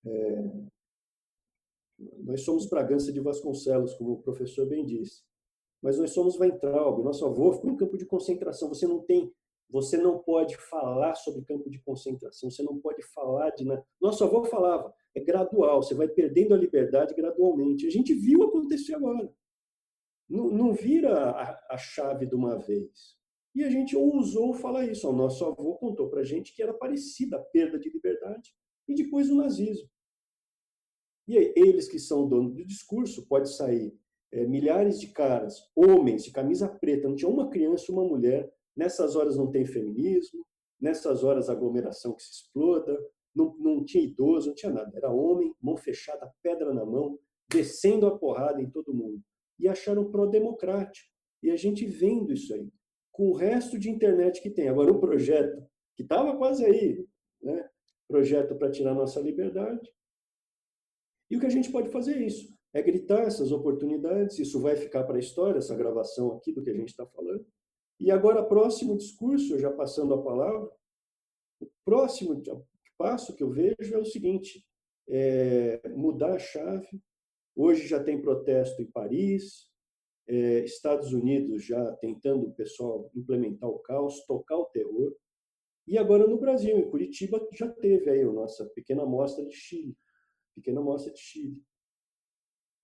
é, 0.04 0.44
nós 2.24 2.42
somos 2.42 2.68
Bragança 2.68 3.12
de 3.12 3.20
Vasconcelos, 3.20 3.94
como 3.94 4.12
o 4.12 4.22
professor 4.22 4.66
bem 4.66 4.84
disse, 4.84 5.22
mas 5.82 5.98
nós 5.98 6.11
somos 6.11 6.38
Weintraub, 6.38 7.02
nosso 7.02 7.24
avô 7.24 7.52
ficou 7.52 7.70
em 7.70 7.76
campo 7.76 7.96
de 7.96 8.04
concentração. 8.04 8.68
Você 8.68 8.87
não 8.87 9.00
tem, 9.00 9.32
você 9.70 9.96
não 9.96 10.18
pode 10.18 10.56
falar 10.56 11.14
sobre 11.14 11.44
campo 11.44 11.70
de 11.70 11.78
concentração, 11.80 12.50
você 12.50 12.62
não 12.62 12.80
pode 12.80 13.02
falar 13.14 13.50
de 13.50 13.64
nada. 13.64 13.84
Nosso 14.00 14.24
avô 14.24 14.44
falava, 14.44 14.92
é 15.14 15.20
gradual, 15.20 15.82
você 15.82 15.94
vai 15.94 16.08
perdendo 16.08 16.54
a 16.54 16.58
liberdade 16.58 17.14
gradualmente. 17.14 17.87
A 17.87 17.90
gente 17.90 18.12
viu 18.14 18.42
acontecer 18.42 18.94
agora. 18.94 19.32
Não, 20.28 20.50
não 20.50 20.72
vira 20.72 21.30
a, 21.30 21.74
a 21.74 21.78
chave 21.78 22.26
de 22.26 22.34
uma 22.34 22.58
vez. 22.58 23.17
E 23.59 23.64
a 23.64 23.68
gente 23.68 23.97
ousou 23.97 24.55
falar 24.55 24.87
isso. 24.87 25.09
O 25.09 25.12
nosso 25.12 25.44
avô 25.44 25.75
contou 25.75 26.09
para 26.09 26.21
a 26.21 26.25
gente 26.25 26.55
que 26.55 26.62
era 26.62 26.73
parecida 26.73 27.38
a 27.38 27.42
perda 27.42 27.77
de 27.77 27.90
liberdade 27.90 28.55
e 28.87 28.94
depois 28.94 29.29
o 29.29 29.35
nazismo. 29.35 29.90
E 31.27 31.37
aí, 31.37 31.53
eles 31.57 31.88
que 31.88 31.99
são 31.99 32.29
donos 32.29 32.55
do 32.55 32.64
discurso, 32.64 33.27
pode 33.27 33.53
sair 33.53 33.92
é, 34.31 34.47
milhares 34.47 35.01
de 35.01 35.09
caras, 35.09 35.57
homens 35.75 36.23
de 36.23 36.31
camisa 36.31 36.68
preta, 36.68 37.09
não 37.09 37.16
tinha 37.16 37.29
uma 37.29 37.51
criança, 37.51 37.90
uma 37.90 38.05
mulher. 38.05 38.49
Nessas 38.77 39.16
horas 39.16 39.37
não 39.37 39.51
tem 39.51 39.66
feminismo, 39.66 40.47
nessas 40.81 41.25
horas 41.25 41.51
aglomeração 41.51 42.14
que 42.14 42.23
se 42.23 42.31
exploda, 42.31 42.97
não, 43.35 43.57
não 43.59 43.85
tinha 43.85 44.05
idoso, 44.05 44.51
não 44.51 44.55
tinha 44.55 44.71
nada. 44.71 44.97
Era 44.97 45.11
homem, 45.11 45.53
mão 45.61 45.77
fechada, 45.77 46.33
pedra 46.40 46.73
na 46.73 46.87
mão, 46.87 47.18
descendo 47.51 48.07
a 48.07 48.16
porrada 48.16 48.62
em 48.62 48.71
todo 48.71 48.94
mundo. 48.94 49.21
E 49.59 49.66
acharam 49.66 50.12
pró-democrático. 50.12 51.09
E 51.42 51.51
a 51.51 51.57
gente 51.57 51.85
vendo 51.85 52.33
isso 52.33 52.55
aí 52.55 52.71
com 53.18 53.31
o 53.31 53.35
resto 53.35 53.76
de 53.76 53.90
internet 53.90 54.40
que 54.40 54.48
tem. 54.48 54.68
Agora, 54.68 54.92
o 54.92 55.00
projeto, 55.00 55.61
que 55.96 56.04
estava 56.04 56.37
quase 56.37 56.64
aí, 56.64 57.04
né? 57.42 57.68
projeto 58.07 58.54
para 58.54 58.70
tirar 58.70 58.94
nossa 58.94 59.18
liberdade. 59.18 59.92
E 61.28 61.37
o 61.37 61.40
que 61.40 61.46
a 61.46 61.50
gente 61.50 61.72
pode 61.72 61.88
fazer 61.88 62.14
é 62.14 62.22
isso, 62.22 62.57
é 62.72 62.81
gritar 62.81 63.24
essas 63.24 63.50
oportunidades, 63.50 64.38
isso 64.38 64.61
vai 64.61 64.76
ficar 64.76 65.02
para 65.02 65.16
a 65.16 65.18
história, 65.18 65.59
essa 65.59 65.74
gravação 65.74 66.31
aqui 66.31 66.52
do 66.52 66.62
que 66.62 66.70
a 66.70 66.74
gente 66.74 66.90
está 66.90 67.04
falando. 67.07 67.44
E 67.98 68.12
agora, 68.12 68.44
próximo 68.44 68.96
discurso, 68.96 69.59
já 69.59 69.72
passando 69.72 70.14
a 70.14 70.22
palavra, 70.22 70.70
o 71.61 71.66
próximo 71.85 72.40
passo 72.96 73.35
que 73.35 73.42
eu 73.42 73.50
vejo 73.50 73.94
é 73.94 73.98
o 73.98 74.04
seguinte, 74.04 74.64
é 75.09 75.88
mudar 75.88 76.35
a 76.35 76.38
chave. 76.38 77.02
Hoje 77.57 77.88
já 77.88 78.00
tem 78.00 78.22
protesto 78.22 78.81
em 78.81 78.87
Paris, 78.87 79.67
é, 80.28 80.60
Estados 80.64 81.12
Unidos 81.12 81.64
já 81.64 81.92
tentando 81.96 82.46
o 82.46 82.54
pessoal 82.54 83.10
implementar 83.14 83.68
o 83.68 83.78
caos, 83.78 84.24
tocar 84.26 84.58
o 84.58 84.66
terror. 84.66 85.16
E 85.86 85.96
agora 85.96 86.26
no 86.26 86.38
Brasil, 86.38 86.76
em 86.78 86.90
Curitiba, 86.90 87.48
já 87.54 87.66
teve 87.66 88.10
aí 88.10 88.20
a 88.20 88.30
nossa 88.30 88.66
pequena 88.74 89.04
amostra 89.04 89.44
de 89.46 89.54
Chile. 89.54 89.96
Pequena 90.54 90.80
amostra 90.80 91.12
de 91.12 91.18
Chile. 91.18 91.62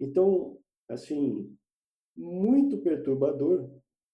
Então, 0.00 0.59
assim, 0.88 1.54
muito 2.16 2.78
perturbador 2.78 3.70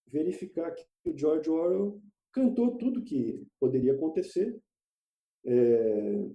verificar 0.06 0.72
que 0.72 0.84
o 1.04 1.16
George 1.16 1.48
Orwell 1.48 2.02
cantou 2.32 2.76
tudo 2.76 3.04
que 3.04 3.46
poderia 3.60 3.92
acontecer. 3.92 4.60
É, 5.46 6.28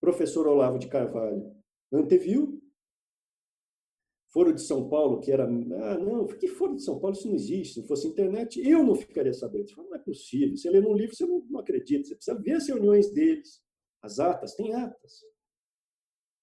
professor 0.00 0.46
Olavo 0.46 0.78
de 0.78 0.88
Carvalho 0.88 1.52
anteviu. 1.92 2.62
Foro 4.36 4.52
de 4.52 4.60
São 4.60 4.86
Paulo, 4.86 5.18
que 5.18 5.32
era. 5.32 5.44
Ah, 5.44 5.96
não, 5.96 6.26
que 6.26 6.46
Foro 6.46 6.76
de 6.76 6.82
São 6.82 7.00
Paulo? 7.00 7.16
Isso 7.16 7.26
não 7.26 7.34
existe. 7.34 7.72
Se 7.72 7.80
não 7.80 7.86
fosse 7.86 8.06
internet, 8.06 8.60
eu 8.60 8.84
não 8.84 8.94
ficaria 8.94 9.32
sabendo. 9.32 9.66
Você 9.66 9.74
fala, 9.74 9.88
não 9.88 9.96
é 9.96 9.98
possível. 9.98 10.54
Você 10.54 10.68
lê 10.68 10.78
num 10.78 10.92
livro, 10.92 11.16
você 11.16 11.24
não, 11.24 11.42
não 11.48 11.60
acredita. 11.60 12.06
Você 12.06 12.14
precisa 12.14 12.38
ver 12.38 12.52
as 12.52 12.68
reuniões 12.68 13.10
deles, 13.10 13.62
as 14.02 14.18
atas, 14.18 14.54
tem 14.54 14.74
atas. 14.74 15.22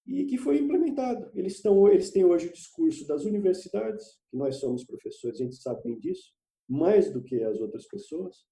E 0.08 0.24
que 0.24 0.36
foi 0.36 0.58
implementado. 0.58 1.30
Eles, 1.36 1.54
estão, 1.54 1.88
eles 1.88 2.10
têm 2.10 2.24
hoje 2.24 2.48
o 2.48 2.52
discurso 2.52 3.06
das 3.06 3.24
universidades, 3.24 4.18
que 4.28 4.36
nós 4.36 4.56
somos 4.56 4.84
professores, 4.84 5.40
a 5.40 5.44
gente 5.44 5.54
sabe 5.54 5.84
bem 5.84 5.96
disso, 5.96 6.34
mais 6.68 7.12
do 7.12 7.22
que 7.22 7.44
as 7.44 7.60
outras 7.60 7.86
pessoas. 7.86 8.44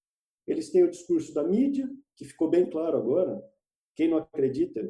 Eles 0.46 0.70
têm 0.70 0.84
o 0.84 0.90
discurso 0.90 1.34
da 1.34 1.42
mídia, 1.42 1.90
que 2.16 2.24
ficou 2.24 2.48
bem 2.48 2.70
claro 2.70 2.96
agora. 2.96 3.42
Quem 3.96 4.08
não 4.08 4.18
acredita 4.18 4.88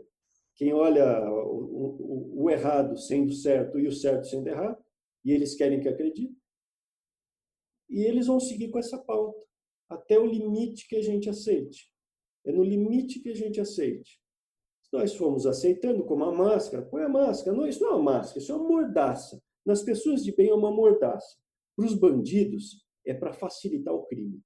quem 0.55 0.73
olha 0.73 1.31
o, 1.31 2.41
o, 2.41 2.43
o, 2.43 2.51
errado 2.51 2.97
sendo 2.97 3.33
certo 3.33 3.79
e 3.79 3.87
o 3.87 3.93
certo 3.93 4.27
sendo 4.27 4.49
errado, 4.49 4.83
e 5.25 5.33
eles 5.33 5.55
querem 5.55 5.81
que 5.81 5.89
acredite. 5.89 6.37
E 7.89 8.05
eles 8.05 8.27
vão 8.27 8.41
seguir 8.41 8.71
com 8.71 8.79
essa 8.79 8.99
pauta 8.99 9.45
até 9.89 10.19
o 10.19 10.27
limite 10.27 10.89
que 10.89 10.97
a 10.97 11.03
gente 11.03 11.29
aceite. 11.29 11.91
É 12.45 12.53
no 12.53 12.63
limite 12.63 13.21
que 13.21 13.31
a 13.31 13.35
gente 13.35 13.61
aceite. 13.61 14.21
Se 14.83 14.93
nós 14.93 15.15
formos 15.15 15.47
aceitando 15.47 16.05
como 16.05 16.25
a 16.25 16.33
máscara, 16.33 16.85
põe 16.85 17.03
a 17.03 17.09
máscara. 17.09 17.57
Não, 17.57 17.67
isso 17.67 17.83
não 17.83 17.91
é 17.91 17.95
uma 17.95 18.13
máscara, 18.13 18.39
isso 18.39 18.53
é 18.53 18.55
uma 18.55 18.69
mordaça. 18.69 19.43
Nas 19.65 19.83
pessoas 19.83 20.25
de 20.25 20.35
bem 20.35 20.49
é 20.49 20.55
uma 20.55 20.71
mordaça. 20.71 21.37
Para 21.77 21.87
os 21.87 21.95
bandidos, 21.95 22.85
é 23.07 23.15
para 23.15 23.33
facilitar 23.33 23.95
o 23.95 24.05
crime 24.07 24.43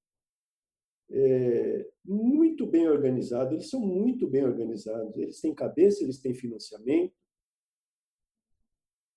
é, 1.11 1.89
muito 2.05 2.67
bem 2.67 2.89
organizados, 2.89 3.53
eles 3.53 3.71
são 3.71 3.81
muito 3.81 4.27
bem 4.27 4.45
organizados, 4.45 5.17
eles 5.17 5.41
têm 5.41 5.55
cabeça, 5.55 6.03
eles 6.03 6.19
têm 6.19 6.35
financiamento, 6.35 7.15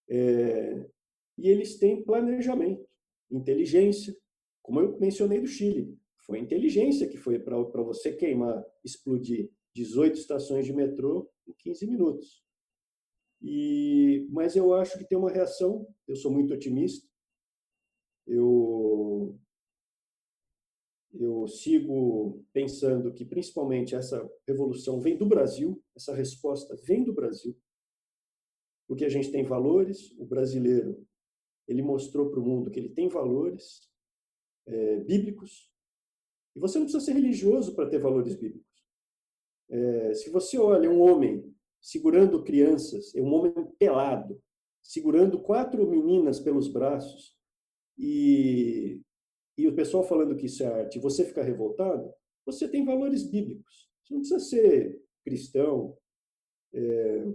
é, 0.09 0.89
e 1.37 1.49
eles 1.49 1.77
têm 1.77 2.03
planejamento, 2.03 2.87
inteligência, 3.31 4.15
como 4.61 4.79
eu 4.79 4.99
mencionei 4.99 5.39
do 5.39 5.47
Chile. 5.47 5.97
Foi 6.25 6.39
inteligência 6.39 7.07
que 7.07 7.17
foi 7.17 7.39
para 7.39 7.57
você 7.81 8.13
queimar, 8.13 8.63
explodir 8.83 9.49
18 9.75 10.15
estações 10.17 10.65
de 10.65 10.73
metrô 10.73 11.29
em 11.47 11.53
15 11.53 11.87
minutos. 11.87 12.43
E, 13.41 14.27
mas 14.29 14.55
eu 14.55 14.73
acho 14.73 14.97
que 14.97 15.07
tem 15.07 15.17
uma 15.17 15.31
reação, 15.31 15.87
eu 16.07 16.15
sou 16.15 16.31
muito 16.31 16.53
otimista, 16.53 17.07
eu 18.27 19.39
eu 21.13 21.47
sigo 21.47 22.45
pensando 22.53 23.13
que, 23.13 23.25
principalmente, 23.25 23.95
essa 23.95 24.29
revolução 24.47 24.99
vem 24.99 25.17
do 25.17 25.25
Brasil, 25.25 25.81
essa 25.95 26.13
resposta 26.13 26.75
vem 26.83 27.03
do 27.03 27.13
Brasil, 27.13 27.57
porque 28.87 29.05
a 29.05 29.09
gente 29.09 29.31
tem 29.31 29.43
valores, 29.43 30.11
o 30.19 30.25
brasileiro 30.25 31.05
ele 31.67 31.81
mostrou 31.81 32.31
para 32.31 32.39
o 32.39 32.43
mundo 32.43 32.71
que 32.71 32.79
ele 32.79 32.89
tem 32.89 33.07
valores 33.07 33.87
é, 34.65 34.97
bíblicos, 35.01 35.71
e 36.55 36.59
você 36.59 36.79
não 36.79 36.85
precisa 36.85 37.05
ser 37.05 37.13
religioso 37.13 37.75
para 37.75 37.87
ter 37.87 37.99
valores 37.99 38.35
bíblicos. 38.35 38.67
É, 39.69 40.13
se 40.15 40.29
você 40.31 40.57
olha 40.57 40.89
um 40.89 41.01
homem 41.01 41.55
segurando 41.79 42.43
crianças, 42.43 43.13
é 43.15 43.21
um 43.21 43.31
homem 43.33 43.53
pelado, 43.77 44.41
segurando 44.81 45.39
quatro 45.39 45.87
meninas 45.87 46.39
pelos 46.39 46.67
braços 46.67 47.37
e 47.97 49.01
e 49.59 49.67
o 49.67 49.75
pessoal 49.75 50.05
falando 50.05 50.37
que 50.37 50.45
isso 50.45 50.63
é 50.63 50.67
arte, 50.67 50.99
você 50.99 51.25
ficar 51.25 51.43
revoltado, 51.43 52.13
você 52.45 52.65
tem 52.65 52.85
valores 52.85 53.29
bíblicos. 53.29 53.91
Você 54.01 54.13
não 54.13 54.21
precisa 54.21 54.39
ser 54.39 55.03
cristão. 55.21 55.97
É... 56.73 57.25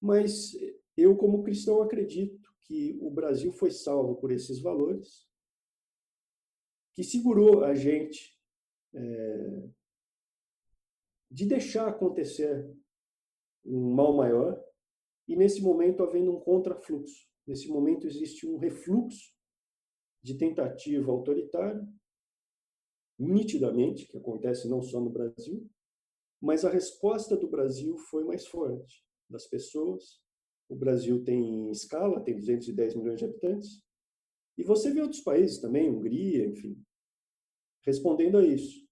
Mas 0.00 0.56
eu, 0.96 1.16
como 1.16 1.44
cristão, 1.44 1.80
acredito 1.80 2.52
que 2.62 2.98
o 3.00 3.08
Brasil 3.08 3.52
foi 3.52 3.70
salvo 3.70 4.16
por 4.16 4.32
esses 4.32 4.60
valores, 4.60 5.28
que 6.94 7.04
segurou 7.04 7.62
a 7.62 7.72
gente 7.72 8.36
é... 8.92 9.68
de 11.30 11.46
deixar 11.46 11.86
acontecer 11.86 12.68
um 13.64 13.94
mal 13.94 14.16
maior, 14.16 14.60
e 15.28 15.36
nesse 15.36 15.62
momento 15.62 16.02
havendo 16.02 16.32
um 16.32 16.40
contrafluxo. 16.40 17.24
Nesse 17.46 17.68
momento 17.68 18.04
existe 18.04 18.48
um 18.48 18.58
refluxo 18.58 19.35
de 20.26 20.34
tentativa 20.34 21.12
autoritária, 21.12 21.88
nitidamente, 23.16 24.08
que 24.08 24.16
acontece 24.16 24.68
não 24.68 24.82
só 24.82 25.00
no 25.00 25.08
Brasil, 25.08 25.70
mas 26.42 26.64
a 26.64 26.68
resposta 26.68 27.36
do 27.36 27.48
Brasil 27.48 27.96
foi 27.96 28.24
mais 28.24 28.44
forte, 28.44 29.06
das 29.30 29.46
pessoas. 29.46 30.20
O 30.68 30.74
Brasil 30.74 31.22
tem 31.22 31.70
escala, 31.70 32.24
tem 32.24 32.34
210 32.34 32.96
milhões 32.96 33.20
de 33.20 33.24
habitantes, 33.24 33.84
e 34.58 34.64
você 34.64 34.92
vê 34.92 35.00
outros 35.00 35.20
países 35.20 35.60
também, 35.60 35.88
Hungria, 35.88 36.44
enfim, 36.44 36.76
respondendo 37.82 38.38
a 38.38 38.44
isso. 38.44 38.84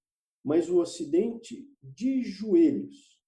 Mas 0.45 0.71
o 0.71 0.79
Ocidente 0.79 1.69
de 1.83 2.23
joelhos. 2.23 3.21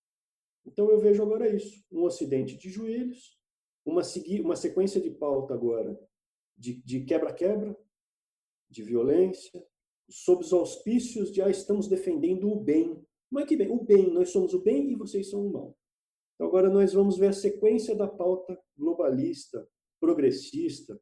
Então 0.64 0.88
eu 0.90 1.00
vejo 1.00 1.24
agora 1.24 1.48
isso: 1.48 1.84
um 1.90 2.04
Ocidente 2.04 2.56
de 2.56 2.68
joelhos, 2.70 3.36
uma, 3.84 4.02
uma 4.44 4.54
sequência 4.54 5.00
de 5.00 5.10
pauta 5.10 5.54
agora 5.54 5.98
de 6.56 7.04
quebra-quebra, 7.04 7.76
de 8.70 8.83
violência, 8.83 9.64
sob 10.09 10.42
os 10.42 10.52
auspícios 10.52 11.33
de 11.33 11.42
ah, 11.42 11.50
estamos 11.50 11.88
defendendo 11.88 12.50
o 12.50 12.61
bem. 12.61 13.02
Mas 13.31 13.46
que 13.46 13.57
bem, 13.57 13.70
o 13.70 13.83
bem, 13.83 14.12
nós 14.12 14.31
somos 14.31 14.55
o 14.55 14.62
bem 14.62 14.92
e 14.92 14.94
vocês 14.94 15.31
são 15.31 15.46
o 15.46 15.52
mal. 15.52 15.76
Então 16.35 16.46
agora 16.46 16.68
nós 16.68 16.92
vamos 16.92 17.18
ver 17.18 17.29
a 17.29 17.33
sequência 17.33 17.94
da 17.94 18.07
pauta 18.07 18.59
globalista, 18.76 19.66
progressista 19.98 21.00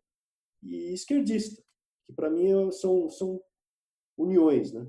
e 0.63 0.95
esquerdista, 0.95 1.63
que 2.07 2.13
para 2.13 2.31
mim 2.31 2.47
é, 2.47 2.71
são, 2.73 3.09
são 3.11 3.41
uniões, 4.17 4.73
né? 4.73 4.87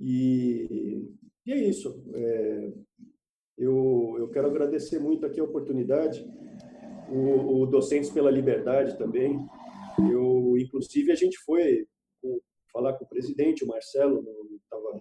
E, 0.00 1.06
e 1.46 1.52
é 1.52 1.56
isso. 1.56 2.02
É, 2.12 2.72
eu, 3.56 4.16
eu 4.18 4.28
quero 4.30 4.48
agradecer 4.48 4.98
muito 4.98 5.24
aqui 5.24 5.38
a 5.38 5.44
oportunidade, 5.44 6.26
o, 7.08 7.62
o 7.62 7.66
Docentes 7.66 8.10
pela 8.10 8.30
Liberdade 8.30 8.98
também, 8.98 9.38
inclusive, 10.62 11.12
a 11.12 11.16
gente 11.16 11.38
foi 11.38 11.86
falar 12.72 12.94
com 12.94 13.04
o 13.04 13.08
presidente, 13.08 13.64
o 13.64 13.66
Marcelo, 13.66 14.24
estava 14.62 15.00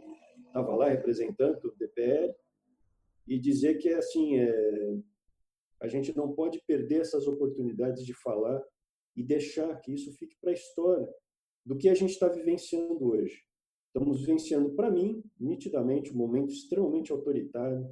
tava 0.53 0.75
lá 0.75 0.89
representando 0.89 1.63
o 1.63 1.75
DPL, 1.77 2.33
e 3.27 3.39
dizer 3.39 3.77
que 3.77 3.89
assim 3.89 4.39
é, 4.39 4.97
a 5.79 5.87
gente 5.87 6.15
não 6.15 6.33
pode 6.33 6.61
perder 6.67 7.01
essas 7.01 7.27
oportunidades 7.27 8.05
de 8.05 8.13
falar 8.13 8.61
e 9.15 9.23
deixar 9.23 9.73
que 9.79 9.93
isso 9.93 10.11
fique 10.13 10.35
para 10.41 10.51
a 10.51 10.53
história 10.53 11.07
do 11.65 11.77
que 11.77 11.87
a 11.89 11.93
gente 11.93 12.11
está 12.11 12.27
vivenciando 12.27 13.03
hoje. 13.03 13.43
Estamos 13.87 14.21
vivenciando, 14.21 14.73
para 14.73 14.89
mim, 14.89 15.21
nitidamente, 15.39 16.13
um 16.13 16.17
momento 16.17 16.51
extremamente 16.51 17.11
autoritário, 17.11 17.89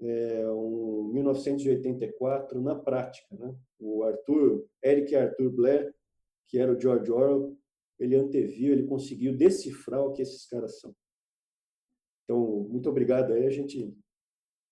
é, 0.00 0.50
um 0.50 1.10
1984 1.14 2.60
na 2.60 2.74
prática. 2.74 3.34
Né? 3.34 3.54
O 3.78 4.02
Arthur, 4.02 4.66
Eric 4.82 5.14
Arthur 5.16 5.50
Blair, 5.50 5.94
que 6.46 6.58
era 6.58 6.72
o 6.72 6.80
George 6.80 7.10
Orwell, 7.10 7.56
ele 7.98 8.16
anteviu, 8.16 8.72
ele 8.72 8.86
conseguiu 8.86 9.36
decifrar 9.36 10.00
o 10.00 10.12
que 10.12 10.22
esses 10.22 10.46
caras 10.46 10.80
são. 10.80 10.94
Então, 12.24 12.66
muito 12.68 12.88
obrigado 12.88 13.32
aí, 13.32 13.46
a 13.46 13.50
gente 13.50 13.96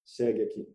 segue 0.04 0.42
aqui. 0.42 0.66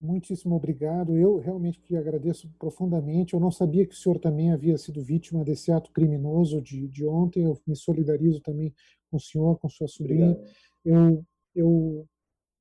Muitíssimo 0.00 0.54
obrigado. 0.54 1.14
Eu 1.14 1.36
realmente 1.36 1.78
que 1.78 1.94
agradeço 1.94 2.50
profundamente. 2.58 3.34
Eu 3.34 3.40
não 3.40 3.50
sabia 3.50 3.86
que 3.86 3.92
o 3.92 3.96
senhor 3.96 4.18
também 4.18 4.50
havia 4.50 4.78
sido 4.78 5.02
vítima 5.02 5.44
desse 5.44 5.70
ato 5.70 5.92
criminoso 5.92 6.62
de, 6.62 6.88
de 6.88 7.06
ontem. 7.06 7.44
Eu 7.44 7.60
me 7.66 7.76
solidarizo 7.76 8.40
também 8.40 8.74
com 9.10 9.18
o 9.18 9.20
senhor, 9.20 9.58
com 9.58 9.68
sua 9.68 9.86
sobrinha. 9.86 10.40
Eu, 10.82 11.22
eu, 11.54 12.08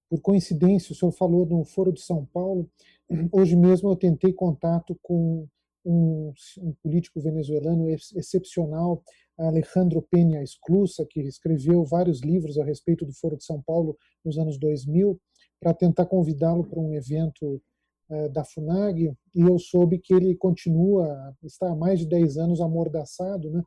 por 0.09 0.19
coincidência, 0.19 0.91
o 0.91 0.95
senhor 0.95 1.13
falou 1.13 1.45
no 1.45 1.63
Foro 1.63 1.93
de 1.93 2.01
São 2.01 2.25
Paulo. 2.25 2.69
Hoje 3.31 3.55
mesmo 3.55 3.89
eu 3.89 3.95
tentei 3.95 4.33
contato 4.33 4.99
com 5.01 5.47
um, 5.89 6.31
um, 6.59 6.73
político 6.83 7.19
venezuelano 7.19 7.89
ex 7.89 8.13
excepcional, 8.15 9.03
Alejandro 9.37 10.01
Peña 10.01 10.43
Esclusa, 10.43 11.05
que 11.09 11.21
escreveu 11.21 11.83
vários 11.83 12.21
livros 12.21 12.59
a 12.59 12.63
respeito 12.63 13.05
do 13.05 13.13
Foro 13.13 13.35
de 13.35 13.43
São 13.43 13.61
Paulo 13.61 13.97
nos 14.23 14.37
anos 14.37 14.59
2000, 14.59 15.19
para 15.59 15.73
tentar 15.73 16.05
convidá-lo 16.05 16.63
para 16.63 16.79
um 16.79 16.93
evento 16.93 17.61
uh, 18.09 18.29
da 18.29 18.43
FUNAG, 18.43 19.11
e 19.33 19.41
eu 19.41 19.57
soube 19.57 19.97
que 19.97 20.13
ele 20.13 20.35
continua, 20.35 21.35
está 21.43 21.71
há 21.71 21.75
mais 21.75 21.99
de 21.99 22.07
10 22.07 22.37
anos 22.37 22.61
amordaçado, 22.61 23.49
né? 23.49 23.63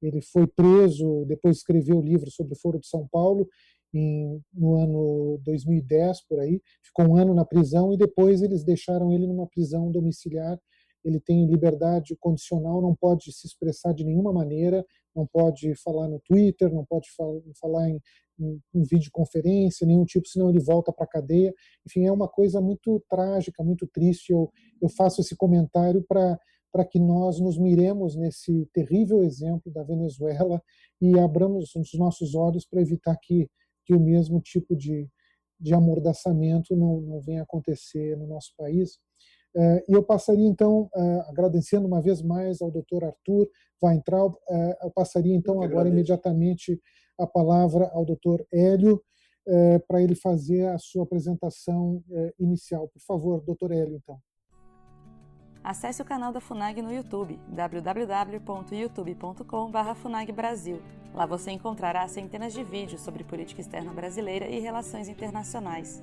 ele 0.00 0.20
foi 0.20 0.46
preso, 0.46 1.24
depois 1.26 1.56
escreveu 1.56 1.98
o 1.98 2.04
livro 2.04 2.30
sobre 2.30 2.52
o 2.52 2.58
Foro 2.58 2.78
de 2.78 2.86
São 2.86 3.08
Paulo, 3.10 3.48
em, 3.92 4.40
no 4.52 4.74
ano 4.74 5.40
2010, 5.44 6.26
por 6.28 6.38
aí, 6.40 6.60
ficou 6.82 7.06
um 7.06 7.16
ano 7.16 7.34
na 7.34 7.44
prisão, 7.44 7.92
e 7.92 7.96
depois 7.96 8.42
eles 8.42 8.62
deixaram 8.62 9.12
ele 9.12 9.26
numa 9.26 9.46
prisão 9.46 9.90
domiciliar 9.90 10.58
ele 11.04 11.20
tem 11.20 11.46
liberdade 11.46 12.16
condicional, 12.16 12.80
não 12.80 12.94
pode 12.94 13.32
se 13.32 13.46
expressar 13.46 13.92
de 13.92 14.04
nenhuma 14.04 14.32
maneira, 14.32 14.84
não 15.14 15.26
pode 15.26 15.74
falar 15.76 16.08
no 16.08 16.20
Twitter, 16.20 16.72
não 16.72 16.84
pode 16.84 17.08
falar 17.60 17.88
em, 17.88 18.00
em, 18.40 18.60
em 18.74 18.82
videoconferência, 18.82 19.86
nenhum 19.86 20.04
tipo, 20.04 20.26
senão 20.26 20.50
ele 20.50 20.60
volta 20.60 20.92
para 20.92 21.04
a 21.04 21.08
cadeia. 21.08 21.52
Enfim, 21.86 22.06
é 22.06 22.12
uma 22.12 22.28
coisa 22.28 22.60
muito 22.60 23.04
trágica, 23.08 23.62
muito 23.62 23.86
triste. 23.86 24.32
Eu, 24.32 24.50
eu 24.80 24.88
faço 24.88 25.20
esse 25.20 25.36
comentário 25.36 26.04
para 26.08 26.38
para 26.74 26.84
que 26.84 26.98
nós 26.98 27.38
nos 27.38 27.56
miremos 27.56 28.16
nesse 28.16 28.68
terrível 28.72 29.22
exemplo 29.22 29.70
da 29.72 29.84
Venezuela 29.84 30.60
e 31.00 31.16
abramos 31.20 31.72
os 31.76 31.94
nossos 31.94 32.34
olhos 32.34 32.66
para 32.66 32.82
evitar 32.82 33.16
que, 33.22 33.48
que 33.86 33.94
o 33.94 34.00
mesmo 34.00 34.40
tipo 34.40 34.74
de, 34.74 35.08
de 35.60 35.72
amordaçamento 35.72 36.74
não, 36.74 37.00
não 37.00 37.20
venha 37.20 37.42
acontecer 37.42 38.16
no 38.16 38.26
nosso 38.26 38.52
país. 38.58 38.98
Eh, 39.56 39.84
e 39.88 39.92
eu 39.92 40.02
passaria, 40.02 40.48
então, 40.48 40.90
eh, 40.94 41.24
agradecendo 41.28 41.86
uma 41.86 42.02
vez 42.02 42.20
mais 42.20 42.60
ao 42.60 42.70
doutor 42.70 43.02
Arthur 43.04 43.48
Weintraub, 43.82 44.34
eh, 44.50 44.78
eu 44.82 44.90
passaria, 44.90 45.34
então, 45.34 45.62
agora 45.62 45.88
imediatamente 45.88 46.78
a 47.18 47.26
palavra 47.26 47.88
ao 47.92 48.04
doutor 48.04 48.46
Hélio, 48.52 49.02
para 49.86 50.02
ele 50.02 50.14
fazer 50.14 50.68
a 50.68 50.78
sua 50.78 51.02
apresentação 51.02 52.02
inicial. 52.38 52.88
Por 52.88 53.02
favor, 53.02 53.42
doutor 53.42 53.72
Hélio, 53.72 54.00
então. 54.02 54.18
Acesse 55.62 56.00
o 56.00 56.04
canal 56.04 56.32
da 56.32 56.40
FUNAG 56.40 56.80
no 56.80 56.90
YouTube, 56.90 57.38
www.youtube.com.br 57.48 59.94
FUNAGBrasil. 59.96 60.80
Lá 61.14 61.26
você 61.26 61.50
encontrará 61.50 62.08
centenas 62.08 62.54
de 62.54 62.64
vídeos 62.64 63.02
sobre 63.02 63.22
política 63.22 63.60
externa 63.60 63.92
brasileira 63.92 64.48
e 64.48 64.60
relações 64.60 65.08
internacionais. 65.08 66.02